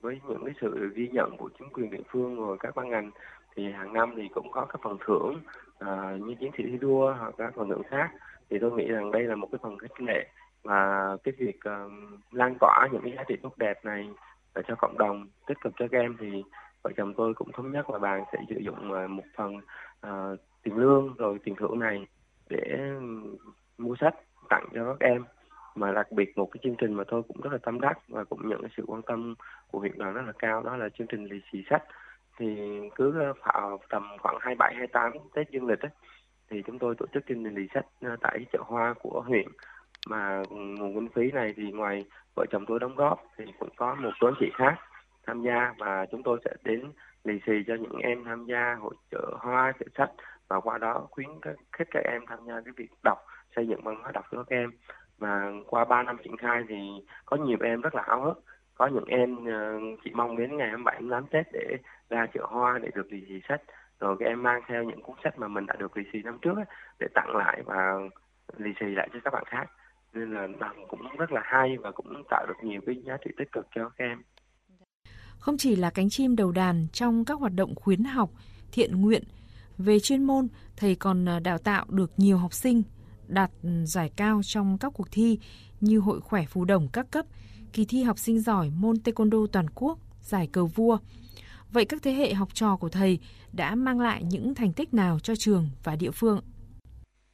với 0.00 0.20
những 0.28 0.44
cái 0.44 0.54
sự 0.60 0.92
ghi 0.94 1.08
nhận 1.12 1.36
của 1.36 1.50
chính 1.58 1.68
quyền 1.68 1.90
địa 1.90 2.02
phương 2.08 2.36
rồi 2.36 2.56
các 2.60 2.74
ban 2.74 2.88
ngành 2.88 3.10
thì 3.54 3.72
hàng 3.72 3.92
năm 3.92 4.12
thì 4.16 4.28
cũng 4.34 4.50
có 4.50 4.64
các 4.64 4.80
phần 4.84 4.96
thưởng 5.06 5.40
à, 5.78 6.16
như 6.20 6.34
chiến 6.34 6.50
sĩ 6.58 6.64
thi 6.66 6.78
đua 6.78 7.14
hoặc 7.18 7.34
các 7.38 7.52
phần 7.56 7.68
thưởng 7.68 7.82
khác. 7.90 8.10
Thì 8.50 8.58
tôi 8.58 8.72
nghĩ 8.72 8.86
rằng 8.86 9.10
đây 9.10 9.22
là 9.22 9.34
một 9.34 9.48
cái 9.52 9.58
phần 9.62 9.78
khích 9.78 10.00
lệ 10.00 10.26
và 10.62 11.16
cái 11.24 11.34
việc 11.38 11.56
uh, 11.56 11.92
lan 12.32 12.54
tỏa 12.60 12.88
những 12.92 13.02
cái 13.02 13.12
giá 13.16 13.24
trị 13.28 13.36
tốt 13.42 13.58
đẹp 13.58 13.84
này 13.84 14.08
để 14.54 14.62
cho 14.68 14.74
cộng 14.78 14.98
đồng 14.98 15.26
tích 15.46 15.56
cực 15.60 15.72
cho 15.78 15.86
các 15.90 15.98
em 15.98 16.16
thì 16.20 16.42
vợ 16.82 16.90
chồng 16.96 17.14
tôi 17.14 17.34
cũng 17.34 17.52
thống 17.52 17.72
nhất 17.72 17.90
là 17.90 17.98
bạn 17.98 18.24
sẽ 18.32 18.38
sử 18.48 18.56
dụng 18.60 18.92
uh, 18.92 19.10
một 19.10 19.24
phần 19.36 19.56
uh, 20.06 20.40
tiền 20.62 20.76
lương 20.76 21.14
rồi 21.18 21.38
tiền 21.44 21.54
thưởng 21.58 21.78
này 21.78 22.06
để 22.48 22.90
mua 23.78 23.94
sách 24.00 24.14
tặng 24.48 24.66
cho 24.74 24.96
các 25.00 25.06
em. 25.06 25.24
Mà 25.74 25.92
đặc 25.92 26.12
biệt 26.12 26.38
một 26.38 26.48
cái 26.52 26.60
chương 26.64 26.76
trình 26.78 26.94
mà 26.94 27.04
tôi 27.08 27.22
cũng 27.22 27.40
rất 27.40 27.52
là 27.52 27.58
tâm 27.58 27.80
đắc 27.80 27.98
và 28.08 28.24
cũng 28.24 28.48
nhận 28.48 28.60
sự 28.76 28.84
quan 28.86 29.02
tâm 29.02 29.34
của 29.70 29.78
huyện 29.78 29.98
đoàn 29.98 30.14
rất 30.14 30.22
là 30.26 30.32
cao 30.38 30.62
đó 30.62 30.76
là 30.76 30.88
chương 30.88 31.06
trình 31.06 31.24
lì 31.24 31.40
xì 31.52 31.58
sách. 31.70 31.82
Thì 32.38 32.46
cứ 32.94 33.20
ờ, 33.20 33.32
vào 33.32 33.80
tầm 33.88 34.02
khoảng 34.20 34.36
27 34.40 34.74
28 34.74 35.12
Tết 35.34 35.50
dương 35.50 35.66
lịch 35.66 35.80
ấy, 35.80 35.90
thì 36.50 36.62
chúng 36.66 36.78
tôi 36.78 36.94
tổ 36.98 37.06
chức 37.14 37.22
chương 37.28 37.44
trình 37.44 37.54
lì 37.54 37.68
sách 37.74 37.86
ờ, 38.00 38.16
tại 38.20 38.46
chợ 38.52 38.58
hoa 38.62 38.94
của 39.02 39.22
huyện. 39.26 39.48
Mà 40.08 40.42
nguồn 40.50 40.94
kinh 40.94 41.08
phí 41.14 41.30
này 41.30 41.54
thì 41.56 41.72
ngoài 41.72 42.04
vợ 42.36 42.46
chồng 42.50 42.64
tôi 42.66 42.78
đóng 42.78 42.94
góp 42.96 43.24
thì 43.36 43.44
cũng 43.58 43.68
có 43.76 43.94
một 43.94 44.10
số 44.20 44.26
anh 44.26 44.34
chị 44.40 44.46
khác 44.54 44.74
tham 45.26 45.42
gia 45.42 45.74
và 45.78 46.06
chúng 46.10 46.22
tôi 46.22 46.38
sẽ 46.44 46.50
đến 46.64 46.92
lì 47.24 47.34
xì 47.46 47.52
cho 47.66 47.74
những 47.74 47.98
em 48.02 48.24
tham 48.24 48.44
gia 48.44 48.76
hội 48.80 48.94
chợ 49.10 49.36
hoa 49.38 49.72
chợ 49.80 49.86
sách 49.98 50.10
và 50.52 50.60
qua 50.60 50.78
đó 50.78 51.06
khuyến 51.10 51.28
khích 51.72 51.88
các 51.90 52.04
em 52.04 52.22
tham 52.28 52.38
gia 52.46 52.60
cái 52.64 52.72
việc 52.76 52.90
đọc 53.02 53.18
xây 53.56 53.68
dựng 53.68 53.82
văn 53.84 53.96
hóa 54.02 54.12
đọc 54.12 54.24
cho 54.32 54.44
các 54.44 54.56
em. 54.56 54.70
Và 55.18 55.52
qua 55.66 55.84
3 55.84 56.02
năm 56.02 56.16
triển 56.24 56.36
khai 56.36 56.62
thì 56.68 56.76
có 57.26 57.36
nhiều 57.36 57.58
em 57.64 57.80
rất 57.80 57.94
là 57.94 58.02
háo 58.06 58.22
hức. 58.24 58.44
Có 58.74 58.86
những 58.86 59.04
em 59.04 59.44
ờ, 59.44 59.80
chỉ 60.04 60.10
mong 60.14 60.36
đến 60.36 60.56
ngày 60.56 60.68
27 60.68 60.94
28 60.94 61.26
Tết 61.26 61.46
để 61.52 61.76
ra 62.10 62.26
chợ 62.34 62.46
hoa 62.46 62.78
để 62.82 62.88
được 62.94 63.12
lì 63.12 63.24
xì 63.28 63.40
sách. 63.48 63.62
Rồi 64.00 64.16
các 64.18 64.26
em 64.26 64.42
mang 64.42 64.62
theo 64.66 64.84
những 64.84 65.02
cuốn 65.02 65.16
sách 65.24 65.38
mà 65.38 65.48
mình 65.48 65.66
đã 65.66 65.74
được 65.78 65.96
lì 65.96 66.02
xì 66.12 66.18
năm 66.24 66.38
trước 66.42 66.56
ấy, 66.56 66.64
để 66.98 67.06
tặng 67.14 67.36
lại 67.36 67.62
và 67.66 67.92
lì 68.56 68.70
xì 68.80 68.86
lại 68.86 69.08
cho 69.12 69.18
các 69.24 69.32
bạn 69.32 69.44
khác. 69.46 69.66
Nên 70.12 70.34
là 70.34 70.46
đoàn 70.60 70.84
cũng 70.88 71.00
rất 71.18 71.32
là 71.32 71.40
hay 71.44 71.76
và 71.76 71.90
cũng 71.90 72.22
tạo 72.30 72.46
được 72.48 72.64
nhiều 72.64 72.80
cái 72.86 72.96
giá 73.04 73.16
trị 73.24 73.30
tích 73.38 73.52
cực 73.52 73.66
cho 73.74 73.88
các 73.88 74.04
em. 74.04 74.22
Không 75.38 75.56
chỉ 75.58 75.76
là 75.76 75.90
cánh 75.90 76.08
chim 76.10 76.36
đầu 76.36 76.52
đàn 76.52 76.86
trong 76.92 77.24
các 77.24 77.38
hoạt 77.38 77.52
động 77.56 77.74
khuyến 77.74 78.04
học 78.04 78.30
thiện 78.72 79.00
nguyện 79.00 79.22
về 79.78 80.00
chuyên 80.00 80.24
môn 80.24 80.48
thầy 80.76 80.94
còn 80.94 81.28
à, 81.28 81.40
đào 81.40 81.58
tạo 81.58 81.86
được 81.88 82.10
nhiều 82.16 82.36
học 82.36 82.52
sinh 82.52 82.82
đạt 83.28 83.50
ừ, 83.62 83.68
giải 83.84 84.10
cao 84.16 84.40
trong 84.44 84.78
các 84.80 84.92
cuộc 84.94 85.08
thi 85.12 85.38
như 85.80 85.98
Hội 85.98 86.20
khỏe 86.20 86.44
phù 86.48 86.64
đồng 86.64 86.88
các 86.92 87.06
cấp, 87.10 87.26
kỳ 87.72 87.86
thi 87.88 88.02
học 88.02 88.18
sinh 88.18 88.40
giỏi 88.40 88.70
môn 88.80 88.96
taekwondo 88.96 89.46
toàn 89.46 89.66
quốc, 89.74 89.98
giải 90.20 90.48
cờ 90.52 90.64
vua. 90.64 90.98
Vậy 91.72 91.84
các 91.84 92.00
thế 92.02 92.12
hệ 92.12 92.34
học 92.34 92.48
trò 92.54 92.76
của 92.76 92.88
thầy 92.88 93.18
đã 93.52 93.74
mang 93.74 94.00
lại 94.00 94.22
những 94.24 94.54
thành 94.54 94.72
tích 94.72 94.94
nào 94.94 95.18
cho 95.18 95.34
trường 95.36 95.68
và 95.84 95.96
địa 95.96 96.10
phương? 96.10 96.40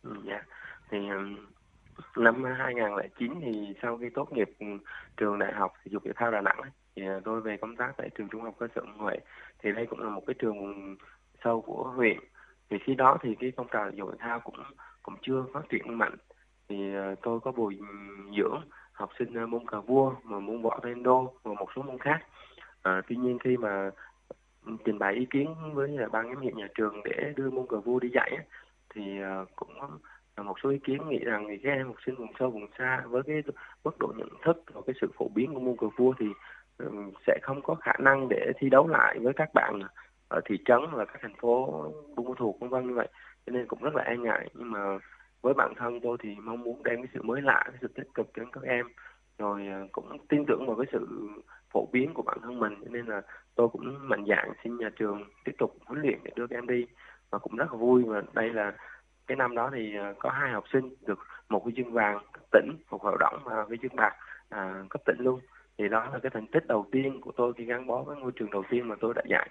Ừ, 0.03 0.15
dạ, 0.27 0.43
thì 0.91 0.99
năm 2.17 2.45
2009 2.59 3.33
thì 3.41 3.75
sau 3.83 3.99
khi 4.01 4.07
tốt 4.15 4.33
nghiệp 4.33 4.49
trường 5.17 5.39
đại 5.39 5.53
học 5.53 5.73
thể 5.85 5.89
dục 5.93 6.03
thể 6.05 6.13
thao 6.17 6.31
Đà 6.31 6.41
Nẵng 6.41 6.61
thì 6.97 7.03
à, 7.07 7.21
tôi 7.25 7.41
về 7.41 7.57
công 7.61 7.77
tác 7.77 7.93
tại 7.97 8.11
trường 8.19 8.29
trung 8.29 8.43
học 8.43 8.55
cơ 8.59 8.67
sở 8.75 8.83
Huệ 8.97 9.17
thì 9.63 9.73
đây 9.73 9.87
cũng 9.91 10.01
là 10.01 10.11
một 10.11 10.23
cái 10.27 10.35
trường 10.39 10.97
sâu 11.45 11.61
của 11.61 11.93
huyện. 11.97 12.19
Thì 12.71 12.77
khi 12.85 12.95
đó 12.95 13.19
thì 13.23 13.35
cái 13.41 13.53
phong 13.57 13.69
trào 13.73 13.91
thể 13.91 13.97
dục 13.97 14.09
thể 14.11 14.17
thao 14.21 14.41
cũng 14.41 14.57
cũng 15.03 15.15
chưa 15.23 15.45
phát 15.53 15.69
triển 15.69 15.99
mạnh. 15.99 16.15
Thì 16.69 16.95
ờ, 16.95 17.15
tôi 17.23 17.41
có 17.41 17.53
bồi 17.53 17.79
dưỡng 18.37 18.61
học 18.93 19.11
sinh 19.19 19.35
ờ, 19.35 19.47
môn 19.47 19.67
cờ 19.67 19.81
vua 19.81 20.15
mà 20.23 20.39
môn 20.39 20.63
võ 20.63 20.79
taekwondo 20.83 21.29
và 21.43 21.55
một 21.55 21.69
số 21.77 21.83
môn 21.83 21.99
khác. 21.99 22.21
À, 22.83 23.03
tuy 23.09 23.17
nhiên 23.17 23.39
khi 23.39 23.57
mà 23.57 23.91
trình 24.85 24.99
bày 24.99 25.15
ý 25.15 25.27
kiến 25.31 25.55
với 25.75 25.97
ban 26.13 26.29
giám 26.29 26.41
hiệu 26.41 26.53
nhà 26.57 26.69
trường 26.75 27.01
để 27.05 27.33
đưa 27.37 27.51
môn 27.51 27.67
cờ 27.67 27.81
vua 27.81 27.99
đi 27.99 28.09
dạy 28.15 28.39
thì 28.95 29.03
cũng 29.57 29.75
một 30.37 30.55
số 30.63 30.71
ý 30.71 30.79
kiến 30.79 31.09
nghĩ 31.09 31.19
rằng 31.19 31.47
thì 31.49 31.57
các 31.63 31.71
em 31.71 31.87
học 31.87 31.97
sinh 32.07 32.15
vùng 32.15 32.33
sâu 32.39 32.51
vùng 32.51 32.67
xa 32.79 33.03
với 33.07 33.23
cái 33.23 33.43
mức 33.85 33.99
độ 33.99 34.13
nhận 34.17 34.29
thức 34.45 34.65
và 34.73 34.81
cái 34.87 34.95
sự 35.01 35.11
phổ 35.17 35.29
biến 35.35 35.55
của 35.55 35.61
môn 35.61 35.77
cờ 35.77 35.87
vua 35.97 36.13
thì 36.19 36.27
sẽ 37.27 37.39
không 37.43 37.63
có 37.63 37.75
khả 37.75 37.93
năng 37.99 38.29
để 38.29 38.53
thi 38.59 38.71
đấu 38.71 38.89
lại 38.89 39.19
với 39.19 39.33
các 39.37 39.55
bạn 39.55 39.81
ở 40.29 40.41
thị 40.45 40.59
trấn 40.65 40.79
và 40.93 41.05
các 41.05 41.19
thành 41.23 41.35
phố 41.41 41.85
Buôn 42.17 42.29
Ma 42.29 42.35
Thuột 42.39 42.61
vân 42.61 42.71
vân 42.71 42.87
như 42.87 42.95
vậy. 42.95 43.09
Cho 43.47 43.53
nên 43.53 43.67
cũng 43.67 43.83
rất 43.83 43.95
là 43.95 44.03
e 44.03 44.17
ngại. 44.17 44.51
Nhưng 44.55 44.71
mà 44.71 44.99
với 45.43 45.55
bản 45.55 45.73
thân 45.77 46.01
tôi 46.01 46.17
thì 46.21 46.37
mong 46.43 46.63
muốn 46.63 46.83
đem 46.83 46.97
cái 46.97 47.09
sự 47.15 47.23
mới 47.23 47.43
lạ 47.43 47.63
cái 47.65 47.77
sự 47.81 47.89
tích 47.89 48.15
cực 48.15 48.33
đến 48.37 48.49
các 48.53 48.63
em. 48.65 48.87
Rồi 49.39 49.67
à, 49.67 49.83
cũng 49.93 50.19
tin 50.29 50.45
tưởng 50.47 50.67
vào 50.67 50.77
cái 50.77 50.87
sự 50.93 51.29
phổ 51.71 51.89
biến 51.93 52.15
của 52.15 52.23
bản 52.23 52.39
thân 52.43 52.61
mình. 52.61 52.75
Cho 52.85 52.91
nên 52.91 53.07
là 53.07 53.23
tôi 53.55 53.69
cũng 53.69 54.09
mạnh 54.09 54.25
dạn 54.29 54.53
xin 54.65 54.77
nhà 54.77 54.91
trường 54.97 55.25
tiếp 55.45 55.53
tục 55.59 55.77
huấn 55.87 56.03
luyện 56.03 56.19
để 56.25 56.31
đưa 56.37 56.47
các 56.47 56.57
em 56.57 56.67
đi. 56.67 56.87
Và 57.31 57.39
cũng 57.39 57.57
rất 57.57 57.73
là 57.73 57.79
vui 57.79 58.03
và 58.03 58.23
đây 58.33 58.51
là 58.51 58.73
cái 59.27 59.37
năm 59.37 59.55
đó 59.55 59.71
thì 59.75 59.97
à, 59.97 60.15
có 60.19 60.31
hai 60.31 60.53
học 60.53 60.65
sinh 60.73 60.95
được 61.07 61.19
một 61.49 61.65
huy 61.65 61.73
chương 61.77 61.93
vàng 61.93 62.19
cấp 62.33 62.43
tỉnh 62.53 62.71
một 62.91 63.03
hoạt 63.03 63.17
động 63.21 63.41
và 63.45 63.63
huy 63.63 63.77
chương 63.83 63.97
bạc 63.97 64.13
à, 64.49 64.85
cấp 64.91 65.03
tỉnh 65.05 65.17
luôn. 65.19 65.41
Thì 65.79 65.89
đó 65.89 66.09
là 66.13 66.19
cái 66.23 66.31
thành 66.35 66.47
tích 66.47 66.67
đầu 66.67 66.87
tiên 66.93 67.21
của 67.21 67.33
tôi 67.37 67.53
khi 67.57 67.65
gắn 67.65 67.87
bó 67.87 68.03
với 68.03 68.17
ngôi 68.17 68.33
trường 68.33 68.51
đầu 68.51 68.65
tiên 68.71 68.89
mà 68.89 68.95
tôi 69.01 69.15
đã 69.15 69.23
dạy 69.29 69.51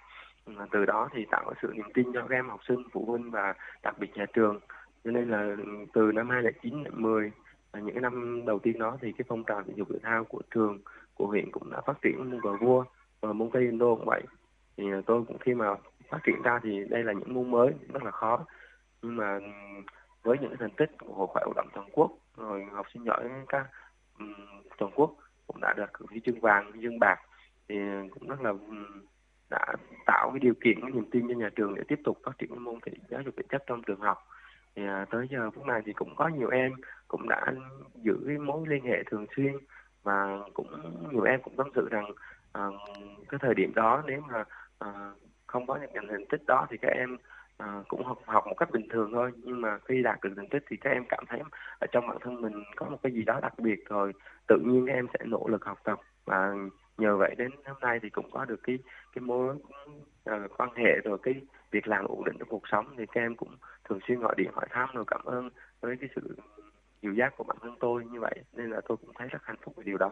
từ 0.72 0.86
đó 0.86 1.10
thì 1.14 1.26
tạo 1.32 1.54
sự 1.62 1.74
niềm 1.76 1.92
tin 1.94 2.14
cho 2.14 2.22
các 2.22 2.36
em 2.36 2.50
học 2.50 2.60
sinh, 2.68 2.84
phụ 2.92 3.06
huynh 3.06 3.32
và 3.32 3.54
đặc 3.84 3.96
biệt 4.00 4.18
nhà 4.18 4.26
trường. 4.34 4.60
Cho 5.04 5.12
nên 5.12 5.30
là 5.30 5.56
từ 5.94 6.12
năm 6.12 6.30
2009 6.30 6.84
đến 6.84 6.94
10 6.96 7.32
những 7.74 8.02
năm 8.02 8.46
đầu 8.46 8.60
tiên 8.60 8.80
đó 8.80 8.98
thì 9.02 9.12
cái 9.12 9.26
phong 9.28 9.44
trào 9.44 9.64
thể 9.64 9.74
dục 9.76 9.88
thể 9.92 10.00
thao 10.04 10.24
của 10.24 10.42
trường, 10.56 10.80
của 11.16 11.28
huyện 11.28 11.52
cũng 11.52 11.72
đã 11.72 11.82
phát 11.82 12.02
triển 12.02 12.32
môn 12.32 12.42
cờ 12.44 12.54
vua 12.62 12.84
và 13.22 13.34
môn 13.34 13.50
taekwondo 13.50 13.96
cũng 13.96 14.06
vậy. 14.06 14.24
Thì 14.78 14.84
tôi 15.06 15.24
cũng 15.28 15.38
khi 15.38 15.54
mà 15.54 15.76
phát 16.10 16.20
triển 16.24 16.42
ra 16.42 16.60
thì 16.64 16.84
đây 16.90 17.04
là 17.04 17.14
những 17.14 17.34
môn 17.34 17.52
mới, 17.52 17.74
rất 17.94 18.04
là 18.04 18.12
khó. 18.12 18.46
Nhưng 19.02 19.16
mà 19.16 19.40
với 20.24 20.38
những 20.42 20.56
thành 20.60 20.76
tích 20.78 20.92
của 21.00 21.14
hội 21.14 21.28
khỏe 21.28 21.44
hoạt 21.46 21.56
động 21.56 21.68
toàn 21.74 21.90
quốc, 21.92 22.12
rồi 22.38 22.66
học 22.72 22.86
sinh 22.94 23.04
giỏi 23.04 23.30
các 23.48 23.68
toàn 24.78 24.92
quốc 24.96 25.16
cũng 25.48 25.62
đã 25.62 25.74
được 25.78 25.90
huy 26.10 26.20
chương 26.26 26.40
vàng, 26.40 26.72
huy 26.72 26.82
chương 26.82 27.00
bạc 27.00 27.20
thì 27.70 27.76
cũng 28.12 28.28
rất 28.28 28.42
là 28.42 28.54
đã 29.50 29.66
tạo 30.06 30.30
cái 30.32 30.40
điều 30.40 30.54
kiện 30.54 30.82
cái 30.82 30.92
niềm 30.92 31.06
tin 31.12 31.28
cho 31.28 31.34
nhà 31.34 31.50
trường 31.56 31.76
để 31.76 31.84
tiếp 31.88 32.00
tục 32.04 32.18
phát 32.24 32.38
triển 32.38 32.64
môn 32.64 32.80
thể 32.86 32.92
giáo 33.10 33.22
dục 33.22 33.34
thể 33.38 33.44
chất 33.50 33.64
trong 33.68 33.82
trường 33.84 34.00
học. 34.00 34.28
Thì 34.76 34.88
à, 34.88 35.06
tới 35.10 35.28
giờ 35.32 35.50
phút 35.52 35.66
này 35.66 35.82
thì 35.86 35.94
cũng 35.94 36.16
có 36.16 36.28
nhiều 36.28 36.50
em 36.50 36.72
cũng 37.08 37.30
đã 37.30 37.54
giữ 37.96 38.24
cái 38.28 38.38
mối 38.38 38.68
liên 38.68 38.84
hệ 38.86 39.04
thường 39.04 39.26
xuyên 39.36 39.54
và 40.04 40.40
cũng 40.54 40.68
nhiều 41.12 41.24
em 41.24 41.42
cũng 41.42 41.56
tâm 41.56 41.68
sự 41.76 41.88
rằng 41.92 42.12
à, 42.54 42.62
cái 43.30 43.40
thời 43.44 43.54
điểm 43.54 43.72
đó 43.76 44.04
nếu 44.08 44.22
mà 44.22 44.44
à, 44.80 45.12
không 45.48 45.68
có 45.68 45.80
những 45.94 46.08
thành 46.08 46.26
tích 46.30 46.42
đó 46.48 46.68
thì 46.70 46.78
các 46.78 46.90
em 46.90 47.18
à, 47.58 47.84
cũng 47.88 48.04
học 48.04 48.20
học 48.26 48.48
một 48.48 48.56
cách 48.58 48.72
bình 48.72 48.88
thường 48.90 49.12
thôi. 49.14 49.32
Nhưng 49.36 49.62
mà 49.62 49.78
khi 49.86 50.04
đạt 50.04 50.20
được 50.22 50.34
thành 50.36 50.50
tích 50.50 50.64
thì 50.70 50.78
các 50.78 50.90
em 50.90 51.04
cảm 51.10 51.24
thấy 51.28 51.40
ở 51.80 51.88
trong 51.92 52.08
bản 52.08 52.18
thân 52.22 52.42
mình 52.42 52.64
có 52.76 52.86
một 52.90 52.98
cái 53.04 53.12
gì 53.12 53.24
đó 53.24 53.40
đặc 53.42 53.54
biệt 53.60 53.86
rồi 53.90 54.14
tự 54.48 54.60
nhiên 54.66 54.86
các 54.88 54.94
em 54.94 55.08
sẽ 55.14 55.26
nỗ 55.26 55.48
lực 55.48 55.66
học 55.66 55.80
tập 55.84 56.00
và 56.26 56.54
nhờ 56.98 57.18
vậy 57.18 57.36
đến 57.38 57.52
hôm 57.66 57.78
nay 57.82 58.00
thì 58.04 58.10
cũng 58.10 58.32
có 58.32 58.46
được 58.46 58.60
cái 58.64 58.80
cái 59.14 59.22
mối 59.22 59.56
uh, 59.56 60.58
quan 60.58 60.70
hệ 60.76 60.92
rồi 61.04 61.18
cái 61.24 61.34
việc 61.72 61.88
làm 61.88 62.06
ổn 62.06 62.24
định 62.26 62.36
trong 62.40 62.50
cuộc 62.50 62.68
sống 62.72 62.86
thì 62.98 63.06
các 63.12 63.22
em 63.22 63.36
cũng 63.36 63.56
thường 63.90 64.00
xuyên 64.08 64.20
gọi 64.20 64.36
điện 64.38 64.52
hỏi 64.54 64.66
thăm 64.70 64.90
rồi 64.94 65.04
cảm 65.08 65.22
ơn 65.26 65.50
với 65.82 65.96
cái 66.00 66.10
sự 66.16 66.38
dìu 67.02 67.14
dắt 67.14 67.34
của 67.38 67.44
bản 67.44 67.58
thân 67.62 67.76
tôi 67.80 68.06
như 68.12 68.20
vậy 68.20 68.36
nên 68.54 68.70
là 68.70 68.82
tôi 68.88 68.98
cũng 68.98 69.12
thấy 69.18 69.28
rất 69.28 69.40
hạnh 69.44 69.58
phúc 69.64 69.74
về 69.78 69.84
điều 69.86 69.98
đó. 69.98 70.12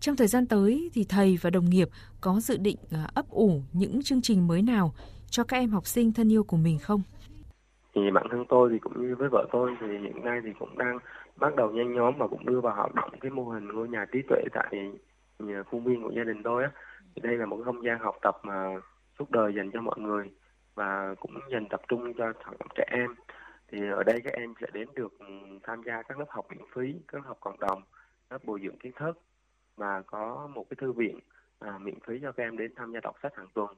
Trong 0.00 0.16
thời 0.16 0.26
gian 0.26 0.46
tới 0.46 0.90
thì 0.94 1.06
thầy 1.08 1.38
và 1.42 1.50
đồng 1.50 1.70
nghiệp 1.70 1.88
có 2.20 2.40
dự 2.40 2.56
định 2.56 2.76
à, 2.90 3.06
ấp 3.14 3.30
ủ 3.30 3.60
những 3.72 4.02
chương 4.02 4.22
trình 4.22 4.46
mới 4.48 4.62
nào 4.62 4.92
cho 5.30 5.44
các 5.44 5.56
em 5.56 5.70
học 5.70 5.86
sinh 5.86 6.12
thân 6.12 6.32
yêu 6.32 6.44
của 6.44 6.56
mình 6.56 6.78
không? 6.78 7.02
Thì 7.94 8.00
bản 8.14 8.26
thân 8.30 8.44
tôi 8.48 8.70
thì 8.72 8.78
cũng 8.78 9.08
như 9.08 9.14
với 9.18 9.28
vợ 9.28 9.46
tôi 9.52 9.76
thì 9.80 9.86
hiện 9.86 10.24
nay 10.24 10.40
thì 10.44 10.50
cũng 10.58 10.78
đang 10.78 10.98
bắt 11.36 11.56
đầu 11.56 11.70
nhanh 11.70 11.94
nhóm 11.94 12.14
và 12.18 12.28
cũng 12.28 12.46
đưa 12.46 12.60
vào 12.60 12.74
hoạt 12.74 12.94
động 12.94 13.10
cái 13.20 13.30
mô 13.30 13.48
hình 13.48 13.68
ngôi 13.68 13.88
nhà 13.88 14.06
trí 14.12 14.22
tuệ 14.28 14.42
tại 14.52 14.90
khuôn 15.38 15.84
viên 15.84 16.02
của 16.02 16.10
gia 16.10 16.24
đình 16.24 16.42
tôi 16.42 16.62
á. 16.62 16.70
Thì 17.14 17.22
đây 17.22 17.36
là 17.36 17.46
một 17.46 17.62
không 17.64 17.84
gian 17.84 17.98
học 17.98 18.16
tập 18.22 18.36
mà 18.42 18.80
suốt 19.18 19.30
đời 19.30 19.54
dành 19.54 19.70
cho 19.72 19.80
mọi 19.80 19.98
người 19.98 20.30
và 20.74 21.14
cũng 21.20 21.38
dành 21.52 21.66
tập 21.70 21.80
trung 21.88 22.14
cho 22.14 22.32
trẻ 22.74 22.84
em. 22.90 23.14
Thì 23.68 23.78
ở 23.90 24.02
đây 24.02 24.20
các 24.24 24.34
em 24.34 24.54
sẽ 24.60 24.66
đến 24.72 24.88
được 24.94 25.18
ừ, 25.18 25.26
tham 25.62 25.82
gia 25.86 26.02
các 26.02 26.18
lớp 26.18 26.26
học 26.28 26.46
miễn 26.50 26.64
phí 26.74 26.94
các 27.08 27.18
lớp 27.18 27.24
học 27.26 27.38
cộng 27.40 27.60
đồng 27.60 27.82
lớp 28.30 28.44
bồi 28.44 28.60
dưỡng 28.62 28.78
kiến 28.78 28.92
thức 28.96 29.18
và 29.76 30.02
có 30.02 30.48
một 30.54 30.66
cái 30.70 30.76
thư 30.80 30.92
viện 30.92 31.18
à, 31.58 31.78
miễn 31.78 32.00
phí 32.06 32.18
cho 32.22 32.32
các 32.32 32.44
em 32.44 32.56
đến 32.56 32.72
tham 32.76 32.92
gia 32.92 33.00
đọc 33.00 33.16
sách 33.22 33.36
hàng 33.36 33.48
tuần. 33.54 33.74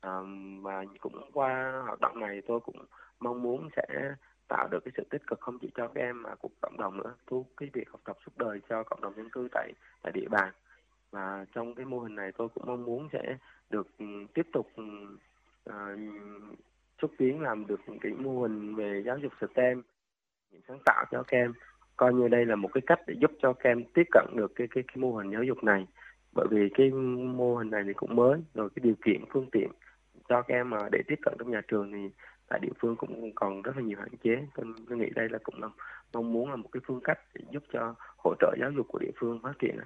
À, 0.00 0.20
và 0.62 0.84
cũng 1.00 1.30
qua 1.32 1.82
hoạt 1.86 2.00
động 2.00 2.20
này 2.20 2.42
tôi 2.46 2.60
cũng 2.60 2.84
mong 3.20 3.42
muốn 3.42 3.68
sẽ 3.76 4.14
tạo 4.48 4.68
được 4.70 4.84
cái 4.84 4.92
sự 4.96 5.04
tích 5.10 5.26
cực 5.26 5.40
không 5.40 5.58
chỉ 5.58 5.70
cho 5.74 5.88
các 5.88 6.00
em 6.00 6.22
mà 6.22 6.34
của 6.34 6.48
cộng 6.60 6.76
đồng 6.76 6.96
nữa 6.96 7.14
thu 7.26 7.46
cái 7.56 7.70
việc 7.72 7.90
học 7.90 8.00
tập 8.04 8.16
suốt 8.26 8.32
đời 8.36 8.60
cho 8.68 8.82
cộng 8.82 9.00
đồng 9.00 9.14
dân 9.16 9.30
cư 9.30 9.48
tại 9.52 9.72
tại 10.02 10.12
địa 10.12 10.28
bàn 10.30 10.52
và 11.16 11.46
trong 11.54 11.74
cái 11.74 11.86
mô 11.86 11.98
hình 11.98 12.14
này 12.14 12.32
tôi 12.38 12.48
cũng 12.48 12.64
mong 12.66 12.84
muốn 12.84 13.08
sẽ 13.12 13.36
được 13.70 13.86
ừ, 13.98 14.06
tiếp 14.34 14.46
tục 14.52 14.66
uh, 15.70 15.74
xúc 17.02 17.10
tiến 17.18 17.40
làm 17.40 17.66
được 17.66 17.80
những 17.86 17.98
cái 17.98 18.12
mô 18.12 18.42
hình 18.42 18.74
về 18.74 19.02
giáo 19.06 19.18
dục 19.18 19.32
STEM 19.40 19.82
những 20.52 20.60
sáng 20.68 20.78
tạo 20.84 21.04
cho 21.10 21.22
các 21.22 21.38
em 21.38 21.52
coi 21.96 22.14
như 22.14 22.28
đây 22.28 22.46
là 22.46 22.56
một 22.56 22.68
cái 22.72 22.82
cách 22.86 23.00
để 23.06 23.14
giúp 23.20 23.30
cho 23.42 23.52
các 23.52 23.70
em 23.70 23.84
tiếp 23.94 24.06
cận 24.10 24.24
được 24.34 24.52
cái 24.54 24.66
cái, 24.70 24.84
cái 24.86 24.96
mô 24.96 25.12
hình 25.12 25.30
giáo 25.30 25.42
dục 25.42 25.64
này. 25.64 25.86
Bởi 26.32 26.46
vì 26.50 26.68
cái 26.74 26.90
mô 26.90 27.56
hình 27.56 27.70
này 27.70 27.82
thì 27.86 27.92
cũng 27.92 28.16
mới 28.16 28.40
rồi 28.54 28.68
cái 28.76 28.80
điều 28.82 28.94
kiện 29.04 29.24
phương 29.30 29.50
tiện 29.52 29.68
cho 30.28 30.42
các 30.42 30.54
em 30.54 30.70
mà 30.70 30.78
để 30.92 31.02
tiếp 31.08 31.18
cận 31.22 31.34
trong 31.38 31.50
nhà 31.50 31.60
trường 31.68 31.92
thì 31.92 32.10
tại 32.48 32.58
địa 32.62 32.72
phương 32.80 32.96
cũng 32.96 33.32
còn 33.34 33.62
rất 33.62 33.76
là 33.76 33.82
nhiều 33.82 33.98
hạn 33.98 34.16
chế. 34.22 34.46
Tôi, 34.54 34.66
tôi 34.88 34.98
nghĩ 34.98 35.10
đây 35.14 35.28
là 35.28 35.38
cũng 35.42 35.62
là 35.62 35.68
mong 36.12 36.32
muốn 36.32 36.50
là 36.50 36.56
một 36.56 36.68
cái 36.72 36.80
phương 36.86 37.00
cách 37.04 37.18
để 37.34 37.44
giúp 37.50 37.62
cho 37.72 37.94
hỗ 38.16 38.34
trợ 38.38 38.54
giáo 38.60 38.70
dục 38.70 38.86
của 38.88 38.98
địa 38.98 39.12
phương 39.16 39.40
phát 39.42 39.58
triển 39.58 39.76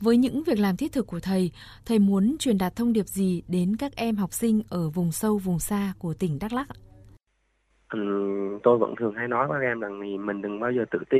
với 0.00 0.16
những 0.16 0.42
việc 0.46 0.58
làm 0.58 0.76
thiết 0.76 0.92
thực 0.92 1.06
của 1.06 1.20
thầy, 1.22 1.50
thầy 1.86 1.98
muốn 1.98 2.36
truyền 2.38 2.58
đạt 2.58 2.76
thông 2.76 2.92
điệp 2.92 3.06
gì 3.06 3.42
đến 3.48 3.76
các 3.78 3.92
em 3.96 4.16
học 4.16 4.32
sinh 4.32 4.62
ở 4.70 4.90
vùng 4.90 5.12
sâu, 5.12 5.38
vùng 5.38 5.58
xa 5.58 5.92
của 5.98 6.14
tỉnh 6.14 6.38
Đắk 6.40 6.52
Lắk? 6.52 6.66
Ừ, 7.88 7.98
tôi 8.62 8.78
vẫn 8.78 8.94
thường 8.98 9.14
hay 9.14 9.28
nói 9.28 9.48
với 9.48 9.58
các 9.60 9.66
em 9.66 9.80
rằng 9.80 10.26
mình 10.26 10.42
đừng 10.42 10.60
bao 10.60 10.72
giờ 10.72 10.84
tự 10.90 10.98
ti 11.10 11.18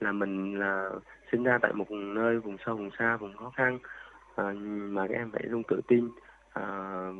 là 0.00 0.12
mình 0.12 0.58
là 0.58 0.90
sinh 1.32 1.42
ra 1.42 1.58
tại 1.62 1.72
một 1.72 1.90
nơi 1.90 2.38
vùng 2.38 2.56
sâu, 2.66 2.76
vùng 2.76 2.90
xa, 2.98 3.16
vùng 3.16 3.36
khó 3.36 3.52
khăn. 3.56 3.78
À, 4.36 4.52
mà 4.90 5.06
các 5.08 5.14
em 5.14 5.30
phải 5.32 5.42
luôn 5.44 5.62
tự 5.68 5.80
tin 5.88 6.08
à, 6.52 6.64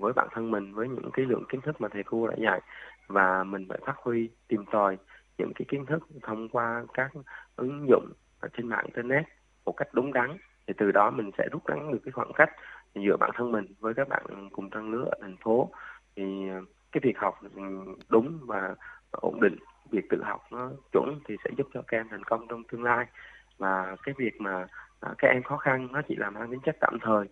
với 0.01 0.13
bản 0.13 0.29
thân 0.33 0.51
mình 0.51 0.75
với 0.75 0.89
những 0.89 1.11
cái 1.13 1.27
lượng 1.27 1.45
kiến 1.53 1.61
thức 1.61 1.81
mà 1.81 1.89
thầy 1.93 2.03
cô 2.07 2.27
đã 2.27 2.35
dạy. 2.43 2.61
Và 3.07 3.45
mình 3.45 3.67
phải 3.69 3.79
phát 3.87 3.95
huy 3.97 4.29
tìm 4.49 4.65
tòi 4.73 4.97
những 5.39 5.53
cái 5.55 5.67
kiến 5.69 5.87
thức 5.87 6.07
thông 6.23 6.49
qua 6.49 6.85
các 6.95 7.11
ứng 7.57 7.87
dụng 7.89 8.13
ở 8.41 8.49
trên 8.57 8.69
mạng 8.69 8.85
internet 8.85 9.25
một 9.65 9.73
cách 9.77 9.89
đúng 9.93 10.13
đắn 10.13 10.37
thì 10.69 10.75
từ 10.77 10.93
đó 10.93 11.11
mình 11.11 11.31
sẽ 11.39 11.49
rút 11.53 11.63
ngắn 11.69 11.93
được 11.93 11.99
cái 12.05 12.13
khoảng 12.13 12.33
cách 12.35 12.51
giữa 12.95 13.17
bản 13.21 13.31
thân 13.35 13.53
mình 13.53 13.67
với 13.81 13.95
các 13.95 14.09
bạn 14.09 14.49
cùng 14.53 14.71
trang 14.71 14.91
lứa 14.91 15.05
ở 15.05 15.19
thành 15.21 15.37
phố. 15.37 15.71
Thì 16.17 16.49
ờ, 16.49 16.61
cái 16.93 17.01
việc 17.05 17.19
học 17.19 17.41
đúng 18.09 18.39
và 18.47 18.75
ổn 19.11 19.41
định 19.41 19.57
việc 19.91 20.09
tự 20.11 20.23
học 20.23 20.41
nó 20.51 20.71
chuẩn 20.93 21.21
thì 21.29 21.37
sẽ 21.45 21.51
giúp 21.59 21.67
cho 21.75 21.83
các 21.87 21.97
em 21.97 22.09
thành 22.11 22.25
công 22.25 22.47
trong 22.49 22.63
tương 22.65 22.83
lai. 22.83 23.07
Và 23.59 23.97
cái 24.03 24.15
việc 24.19 24.41
mà 24.41 24.67
à, 25.01 25.15
các 25.19 25.29
em 25.29 25.43
khó 25.43 25.57
khăn 25.57 25.89
nó 25.93 26.03
chỉ 26.09 26.17
là 26.17 26.31
mang 26.31 26.51
tính 26.51 26.61
chất 26.61 26.77
tạm 26.81 26.99
thời. 27.03 27.27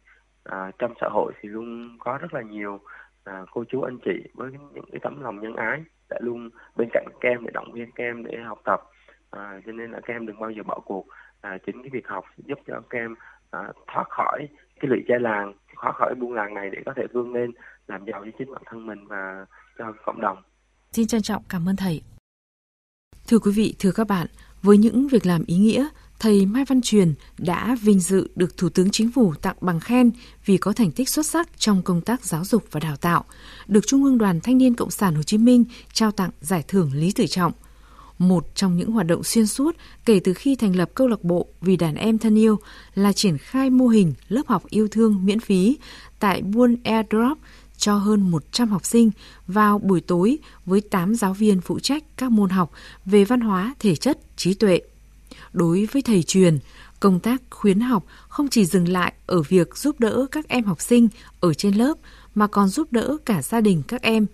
À, 0.44 0.70
trong 0.78 0.94
xã 1.00 1.08
hội 1.10 1.32
thì 1.40 1.48
luôn 1.48 1.96
có 1.98 2.18
rất 2.18 2.34
là 2.34 2.42
nhiều 2.42 2.80
à, 3.24 3.44
cô 3.50 3.64
chú 3.68 3.82
anh 3.82 3.98
chị 4.04 4.22
với 4.34 4.50
những 4.72 4.90
cái 4.92 5.00
tấm 5.02 5.22
lòng 5.22 5.40
nhân 5.40 5.56
ái 5.56 5.84
đã 6.10 6.18
luôn 6.20 6.50
bên 6.76 6.88
cạnh 6.92 7.06
các 7.20 7.28
em 7.28 7.44
để 7.44 7.50
động 7.54 7.72
viên 7.72 7.90
các 7.92 8.04
em 8.04 8.24
để 8.24 8.38
học 8.42 8.58
tập. 8.64 8.82
À, 9.30 9.60
cho 9.66 9.72
nên 9.72 9.90
là 9.90 10.00
các 10.00 10.14
em 10.14 10.26
đừng 10.26 10.40
bao 10.40 10.50
giờ 10.50 10.62
bỏ 10.62 10.80
cuộc 10.84 11.06
à, 11.46 11.58
chính 11.66 11.82
cái 11.82 11.90
việc 11.92 12.06
học 12.08 12.24
giúp 12.48 12.58
cho 12.66 12.80
các 12.90 12.98
em 12.98 13.14
à, 13.50 13.60
thoát 13.86 14.04
khỏi 14.10 14.48
cái 14.80 14.88
lụy 14.90 14.98
chai 15.08 15.20
làng 15.20 15.54
thoát 15.82 15.92
khỏi 15.98 16.14
buôn 16.20 16.32
làng 16.32 16.54
này 16.54 16.70
để 16.72 16.78
có 16.86 16.92
thể 16.96 17.02
vươn 17.12 17.32
lên 17.34 17.50
làm 17.86 18.04
giàu 18.06 18.22
cho 18.24 18.30
chính 18.38 18.52
bản 18.52 18.62
thân 18.66 18.86
mình 18.86 19.06
và 19.08 19.46
cho 19.78 19.92
cộng 20.06 20.20
đồng. 20.20 20.38
Xin 20.92 21.06
trân 21.06 21.22
trọng 21.22 21.42
cảm 21.48 21.68
ơn 21.68 21.76
thầy. 21.76 22.02
Thưa 23.28 23.38
quý 23.38 23.52
vị 23.54 23.74
thưa 23.78 23.92
các 23.92 24.06
bạn 24.06 24.26
với 24.62 24.78
những 24.78 25.08
việc 25.08 25.26
làm 25.26 25.44
ý 25.46 25.56
nghĩa 25.56 25.88
thầy 26.18 26.46
Mai 26.46 26.64
Văn 26.68 26.80
Truyền 26.80 27.14
đã 27.38 27.76
vinh 27.82 28.00
dự 28.00 28.28
được 28.36 28.56
Thủ 28.56 28.68
tướng 28.68 28.90
Chính 28.90 29.10
phủ 29.14 29.34
tặng 29.42 29.56
bằng 29.60 29.80
khen 29.80 30.10
vì 30.44 30.56
có 30.56 30.72
thành 30.72 30.90
tích 30.92 31.08
xuất 31.08 31.26
sắc 31.26 31.48
trong 31.56 31.82
công 31.82 32.00
tác 32.00 32.24
giáo 32.24 32.44
dục 32.44 32.64
và 32.70 32.80
đào 32.80 32.96
tạo, 32.96 33.24
được 33.66 33.86
Trung 33.86 34.04
ương 34.04 34.18
Đoàn 34.18 34.40
Thanh 34.42 34.58
niên 34.58 34.74
Cộng 34.74 34.90
sản 34.90 35.14
Hồ 35.14 35.22
Chí 35.22 35.38
Minh 35.38 35.64
trao 35.92 36.10
tặng 36.10 36.30
giải 36.40 36.64
thưởng 36.68 36.90
Lý 36.94 37.12
Tử 37.16 37.26
Trọng– 37.26 37.52
một 38.18 38.54
trong 38.54 38.76
những 38.76 38.92
hoạt 38.92 39.06
động 39.06 39.24
xuyên 39.24 39.46
suốt 39.46 39.76
kể 40.04 40.20
từ 40.24 40.34
khi 40.34 40.56
thành 40.56 40.76
lập 40.76 40.90
câu 40.94 41.08
lạc 41.08 41.24
bộ 41.24 41.46
vì 41.60 41.76
đàn 41.76 41.94
em 41.94 42.18
thân 42.18 42.38
yêu 42.38 42.58
là 42.94 43.12
triển 43.12 43.38
khai 43.38 43.70
mô 43.70 43.86
hình 43.88 44.14
lớp 44.28 44.42
học 44.46 44.62
yêu 44.68 44.88
thương 44.88 45.26
miễn 45.26 45.40
phí 45.40 45.78
tại 46.18 46.42
Buôn 46.42 46.76
Airdrop 46.84 47.38
cho 47.76 47.96
hơn 47.96 48.30
100 48.30 48.68
học 48.68 48.84
sinh 48.84 49.10
vào 49.46 49.78
buổi 49.78 50.00
tối 50.00 50.38
với 50.66 50.80
8 50.80 51.14
giáo 51.14 51.34
viên 51.34 51.60
phụ 51.60 51.78
trách 51.78 52.04
các 52.16 52.30
môn 52.30 52.50
học 52.50 52.72
về 53.04 53.24
văn 53.24 53.40
hóa, 53.40 53.74
thể 53.78 53.96
chất, 53.96 54.18
trí 54.36 54.54
tuệ. 54.54 54.80
Đối 55.52 55.86
với 55.92 56.02
thầy 56.02 56.22
truyền, 56.22 56.58
Công 57.00 57.20
tác 57.20 57.42
khuyến 57.50 57.80
học 57.80 58.04
không 58.28 58.48
chỉ 58.48 58.64
dừng 58.64 58.88
lại 58.88 59.12
ở 59.26 59.42
việc 59.42 59.76
giúp 59.76 60.00
đỡ 60.00 60.26
các 60.32 60.48
em 60.48 60.64
học 60.64 60.80
sinh 60.80 61.08
ở 61.40 61.54
trên 61.54 61.74
lớp 61.74 61.94
mà 62.34 62.46
còn 62.46 62.68
giúp 62.68 62.92
đỡ 62.92 63.16
cả 63.24 63.42
gia 63.42 63.60
đình 63.60 63.82
các 63.88 64.02
em. 64.02 64.26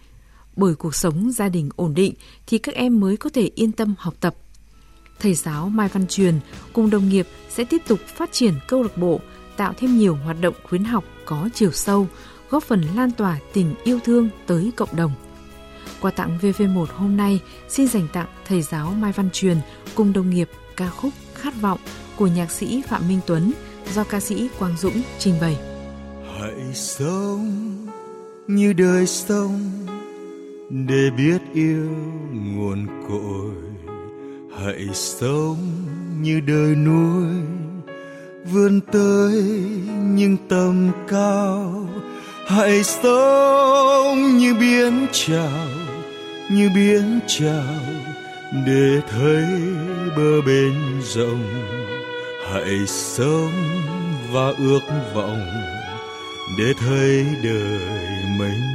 Bởi 0.57 0.75
cuộc 0.75 0.95
sống 0.95 1.31
gia 1.33 1.49
đình 1.49 1.69
ổn 1.77 1.95
định 1.95 2.15
thì 2.47 2.59
các 2.59 2.75
em 2.75 3.01
mới 3.01 3.17
có 3.17 3.31
thể 3.31 3.51
yên 3.55 3.73
tâm 3.73 3.95
học 3.99 4.15
tập. 4.21 4.35
Thầy 5.21 5.35
giáo 5.35 5.69
Mai 5.69 5.89
Văn 5.89 6.07
Truyền 6.07 6.41
cùng 6.73 6.91
đồng 6.91 7.09
nghiệp 7.09 7.27
sẽ 7.51 7.65
tiếp 7.65 7.83
tục 7.87 7.99
phát 8.07 8.33
triển 8.33 8.55
câu 8.69 8.83
lạc 8.83 8.97
bộ, 8.97 9.21
tạo 9.57 9.73
thêm 9.77 9.99
nhiều 9.99 10.15
hoạt 10.15 10.37
động 10.41 10.55
khuyến 10.69 10.85
học 10.85 11.05
có 11.25 11.49
chiều 11.55 11.73
sâu, 11.73 12.09
góp 12.51 12.63
phần 12.63 12.83
lan 12.97 13.11
tỏa 13.11 13.39
tình 13.53 13.75
yêu 13.85 13.99
thương 14.05 14.29
tới 14.47 14.73
cộng 14.77 14.97
đồng. 14.97 15.13
Quà 16.01 16.11
tặng 16.11 16.39
VV1 16.43 16.87
hôm 16.95 17.17
nay 17.17 17.41
xin 17.69 17.89
dành 17.89 18.09
tặng 18.13 18.29
thầy 18.47 18.63
giáo 18.63 18.91
Mai 18.91 19.13
Văn 19.13 19.31
Truyền 19.33 19.57
cùng 19.95 20.13
đồng 20.13 20.31
nghiệp 20.31 20.49
ca 20.77 20.91
khúc 20.91 21.13
Khát 21.35 21.61
vọng 21.61 21.79
của 22.17 22.27
nhạc 22.27 22.51
sĩ 22.51 22.83
Phạm 22.89 23.09
Minh 23.09 23.21
Tuấn 23.27 23.53
do 23.95 24.05
ca 24.05 24.21
sĩ 24.21 24.49
Quang 24.59 24.77
Dũng 24.77 25.03
trình 25.19 25.35
bày. 25.41 25.57
Hãy 26.41 26.75
sống 26.75 27.77
như 28.49 28.73
đời 28.73 29.07
sống 29.07 29.71
để 30.73 31.11
biết 31.17 31.39
yêu 31.55 31.89
nguồn 32.33 32.87
cội. 33.09 33.55
Hãy 34.59 34.89
sống 34.95 35.57
như 36.21 36.41
đời 36.41 36.75
núi 36.75 37.27
vươn 38.53 38.81
tới 38.93 39.43
những 40.15 40.37
tầm 40.49 40.91
cao. 41.09 41.89
Hãy 42.47 42.85
sống 42.85 44.39
như 44.39 44.55
biển 44.55 45.07
trào, 45.13 45.69
như 46.51 46.71
biển 46.75 47.21
trào 47.27 47.75
để 48.67 49.01
thấy 49.11 49.45
bờ 50.17 50.43
bên 50.47 50.75
rộng 51.03 51.45
hãy 52.53 52.87
sống 52.87 53.53
và 54.33 54.53
ước 54.59 54.81
vọng 55.15 55.47
để 56.59 56.73
thấy 56.81 57.27
đời 57.45 57.81
mình 58.39 58.72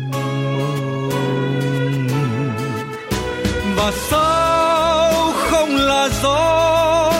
và 3.88 3.94
sao 4.10 5.32
không 5.50 5.76
là 5.76 6.10
gió? 6.24 7.14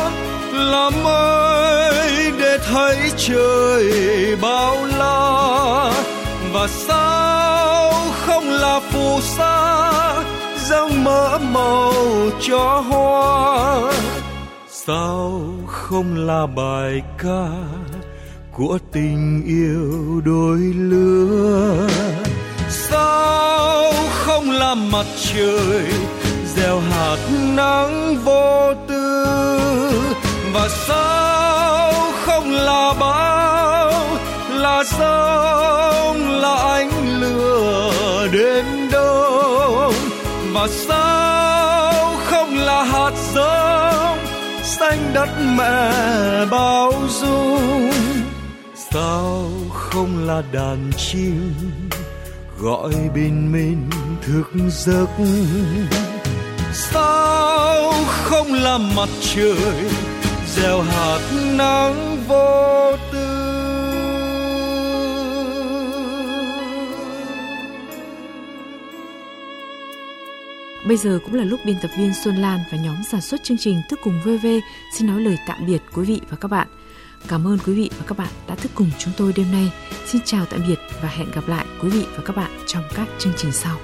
Là 0.54 0.90
mây 1.04 2.32
để 2.40 2.58
thấy 2.72 2.98
trời 3.18 3.92
bao 4.42 4.86
la. 4.86 5.92
Và 6.54 6.68
sao 6.68 7.92
không 8.26 8.50
là 8.50 8.80
phù 8.80 9.20
sa? 9.22 10.14
Dâng 10.70 11.04
mỡ 11.04 11.38
màu 11.38 11.94
cho 12.42 12.84
hoa. 12.90 13.92
Sao 14.70 15.42
không 15.68 16.16
là 16.16 16.46
bài 16.56 17.02
ca 17.18 17.48
của 18.54 18.78
tình 18.92 19.44
yêu 19.46 20.22
đôi 20.26 20.58
lứa? 20.76 21.88
Sao 22.70 23.94
không 24.10 24.52
là 24.52 24.76
mặt 24.76 25.06
trời 25.34 25.84
gieo 26.58 26.80
hạt 26.80 27.18
nắng 27.56 28.16
vô 28.24 28.74
tư. 28.88 29.26
Và 30.54 30.70
sao 30.88 31.94
không 32.26 32.52
là 32.52 32.94
bão 33.00 33.92
là 34.50 34.84
sông 34.84 36.30
là 36.42 36.56
ánh 36.56 37.20
lửa 37.20 38.28
đến 38.32 38.66
đâu? 38.92 39.94
Và 40.54 40.68
sao 40.68 42.16
không 42.26 42.58
là 42.58 42.84
hạt 42.84 43.12
giống 43.34 44.18
xanh 44.64 45.12
đất 45.14 45.30
mẹ 45.58 45.92
bao 46.52 46.94
dung? 47.10 47.92
Sao 48.92 49.50
không 49.74 50.28
là 50.28 50.42
đàn 50.52 50.92
chim 50.98 51.54
gọi 52.60 52.94
bình 53.16 53.52
minh 53.52 53.90
thức 54.22 54.48
giấc? 54.70 55.10
Sao 56.78 57.92
không 58.08 58.54
là 58.54 58.78
mặt 58.78 59.10
trời, 59.22 59.90
gieo 60.48 60.82
hạt 60.82 61.20
nắng 61.58 62.18
vô 62.28 62.92
tư 63.12 63.28
Bây 70.88 70.98
giờ 70.98 71.20
cũng 71.26 71.34
là 71.34 71.44
lúc 71.44 71.60
biên 71.66 71.76
tập 71.82 71.92
viên 71.98 72.14
Xuân 72.24 72.36
Lan 72.36 72.60
và 72.72 72.78
nhóm 72.78 72.96
sản 73.12 73.22
xuất 73.22 73.44
chương 73.44 73.58
trình 73.58 73.82
Thức 73.90 74.00
Cùng 74.04 74.22
VV 74.24 74.48
xin 74.98 75.08
nói 75.08 75.22
lời 75.22 75.38
tạm 75.48 75.66
biệt 75.66 75.82
quý 75.94 76.06
vị 76.06 76.22
và 76.30 76.38
các 76.38 76.48
bạn. 76.48 76.68
Cảm 77.28 77.48
ơn 77.48 77.58
quý 77.66 77.74
vị 77.74 77.90
và 77.98 78.06
các 78.08 78.18
bạn 78.18 78.32
đã 78.48 78.56
thức 78.56 78.72
cùng 78.76 78.90
chúng 78.98 79.14
tôi 79.18 79.34
đêm 79.36 79.52
nay. 79.52 79.72
Xin 80.06 80.22
chào 80.26 80.46
tạm 80.46 80.60
biệt 80.68 80.80
và 81.02 81.10
hẹn 81.10 81.32
gặp 81.32 81.48
lại 81.48 81.66
quý 81.82 81.90
vị 81.90 82.06
và 82.16 82.24
các 82.26 82.36
bạn 82.36 82.52
trong 82.68 82.84
các 82.96 83.08
chương 83.20 83.34
trình 83.38 83.52
sau. 83.52 83.78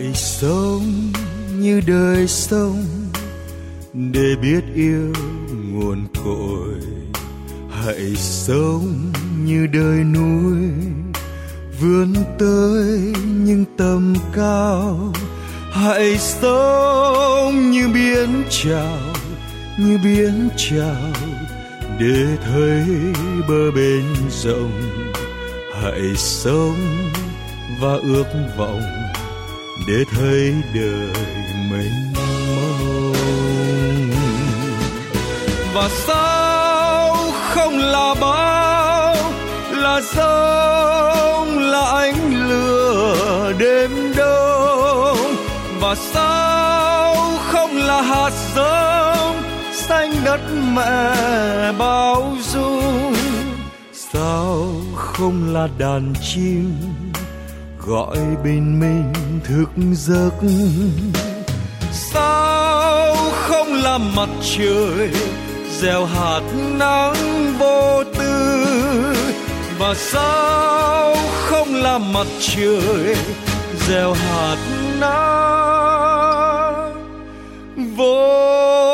Hãy 0.00 0.14
sống 0.14 1.12
như 1.58 1.80
đời 1.86 2.28
sống 2.28 2.84
để 3.94 4.34
biết 4.42 4.60
yêu 4.74 5.12
nguồn 5.72 6.06
cội. 6.24 6.74
Hãy 7.70 8.16
sống 8.16 9.12
như 9.44 9.66
đời 9.66 10.04
núi 10.04 10.70
vươn 11.80 12.14
tới 12.38 13.12
những 13.26 13.64
tầm 13.76 14.14
cao. 14.32 15.12
Hãy 15.72 16.18
sống 16.18 17.70
như 17.70 17.88
biển 17.88 18.42
trào 18.50 18.98
như 19.78 19.98
biển 20.04 20.48
trào 20.56 21.12
để 21.98 22.36
thấy 22.44 22.84
bờ 23.48 23.70
bên 23.70 24.04
rộng. 24.30 24.82
Hãy 25.82 26.16
sống 26.16 26.76
và 27.80 27.94
ước 27.94 28.26
vọng 28.58 28.99
để 29.90 30.04
thấy 30.04 30.54
đời 30.74 31.24
mình 31.70 32.12
mong 32.14 33.12
và 35.74 35.88
sao 36.06 37.16
không 37.32 37.78
là 37.78 38.14
bão 38.20 39.16
là 39.70 40.00
sông 40.14 41.58
là 41.58 41.84
ánh 41.84 42.48
lửa 42.48 43.52
đêm 43.58 43.90
đông? 44.16 45.34
Và 45.80 45.94
sao 45.94 47.14
không 47.38 47.76
là 47.76 48.02
hạt 48.02 48.32
giống 48.54 49.42
xanh 49.72 50.12
đất 50.24 50.40
mẹ 50.74 51.72
bao 51.78 52.36
dung? 52.42 53.14
Sao 53.92 54.66
không 54.96 55.54
là 55.54 55.68
đàn 55.78 56.12
chim 56.22 56.72
gọi 57.90 58.18
bình 58.44 58.80
minh 58.80 59.12
thức 59.44 59.68
giấc. 59.92 60.34
Sao 61.92 63.16
không 63.32 63.72
là 63.72 63.98
mặt 63.98 64.28
trời, 64.56 65.10
gieo 65.80 66.04
hạt 66.04 66.40
nắng 66.78 67.14
vô 67.58 68.04
tư? 68.18 68.64
Và 69.78 69.94
sao 69.94 71.16
không 71.44 71.74
là 71.74 71.98
mặt 71.98 72.26
trời, 72.40 73.16
gieo 73.88 74.12
hạt 74.12 74.56
nắng 75.00 76.30
vô 77.96 78.89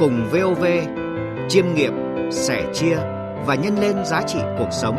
cùng 0.00 0.30
VOV 0.30 0.64
chiêm 1.48 1.74
nghiệm, 1.74 1.92
sẻ 2.30 2.64
chia 2.72 2.96
và 3.46 3.54
nhân 3.54 3.78
lên 3.80 4.04
giá 4.04 4.22
trị 4.26 4.38
cuộc 4.58 4.68
sống. 4.70 4.96